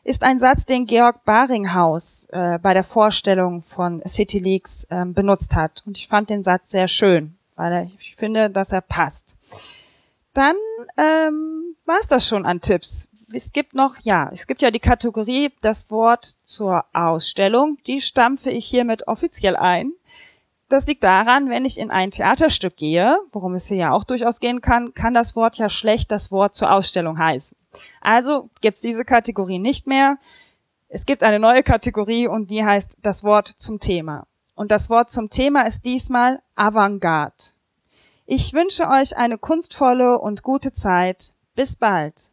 ist 0.04 0.24
ein 0.24 0.40
Satz, 0.40 0.66
den 0.66 0.86
Georg 0.86 1.24
Baringhaus 1.24 2.28
äh, 2.32 2.60
bei 2.60 2.74
der 2.74 2.84
Vorstellung 2.84 3.64
von 3.64 4.02
City 4.06 4.40
Leaks 4.40 4.86
äh, 4.90 5.06
benutzt 5.06 5.56
hat. 5.56 5.84
Und 5.86 5.98
ich 5.98 6.08
fand 6.08 6.30
den 6.30 6.44
Satz 6.44 6.72
sehr 6.72 6.88
schön, 6.88 7.36
weil 7.56 7.74
er, 7.74 7.84
ich 8.00 8.16
finde, 8.16 8.50
dass 8.50 8.72
er 8.72 8.82
passt. 8.82 9.36
Dann 10.34 10.56
ähm, 10.98 11.76
war 11.86 11.98
es 12.02 12.08
das 12.08 12.28
schon 12.28 12.46
an 12.46 12.60
Tipps. 12.60 13.08
Es 13.32 13.52
gibt 13.52 13.74
noch, 13.74 13.98
ja, 14.02 14.30
es 14.32 14.46
gibt 14.46 14.62
ja 14.62 14.72
die 14.72 14.80
Kategorie 14.80 15.52
das 15.62 15.90
Wort 15.90 16.36
zur 16.44 16.86
Ausstellung. 16.94 17.78
Die 17.88 18.02
stampfe 18.02 18.52
ich 18.52 18.66
hiermit 18.66 19.08
offiziell 19.08 19.56
ein. 19.56 19.94
Das 20.74 20.88
liegt 20.88 21.04
daran, 21.04 21.52
wenn 21.52 21.66
ich 21.66 21.78
in 21.78 21.92
ein 21.92 22.10
Theaterstück 22.10 22.78
gehe, 22.78 23.20
worum 23.32 23.54
es 23.54 23.68
hier 23.68 23.78
ja 23.78 23.92
auch 23.92 24.04
durchaus 24.04 24.40
gehen 24.40 24.60
kann, 24.60 24.96
kann 24.96 25.14
das 25.14 25.36
Wort 25.36 25.60
ja 25.60 25.70
schlecht 25.70 26.12
das 26.12 26.32
Wort 26.32 26.56
zur 26.56 26.72
Ausstellung 26.72 27.20
heißen. 27.20 27.56
Also 28.02 28.50
gibt's 28.60 28.82
diese 28.82 29.06
Kategorie 29.06 29.60
nicht 29.60 29.86
mehr. 29.86 30.18
Es 30.88 31.06
gibt 31.06 31.22
eine 31.22 31.38
neue 31.38 31.62
Kategorie 31.62 32.28
und 32.28 32.50
die 32.50 32.66
heißt 32.66 32.98
das 33.04 33.24
Wort 33.24 33.50
zum 33.50 33.80
Thema. 33.80 34.26
Und 34.56 34.72
das 34.72 34.90
Wort 34.90 35.12
zum 35.12 35.30
Thema 35.30 35.62
ist 35.68 35.86
diesmal 35.86 36.42
Avantgarde. 36.56 37.54
Ich 38.26 38.52
wünsche 38.54 38.90
euch 38.90 39.16
eine 39.16 39.38
kunstvolle 39.38 40.18
und 40.18 40.42
gute 40.42 40.74
Zeit. 40.74 41.36
Bis 41.54 41.76
bald. 41.76 42.32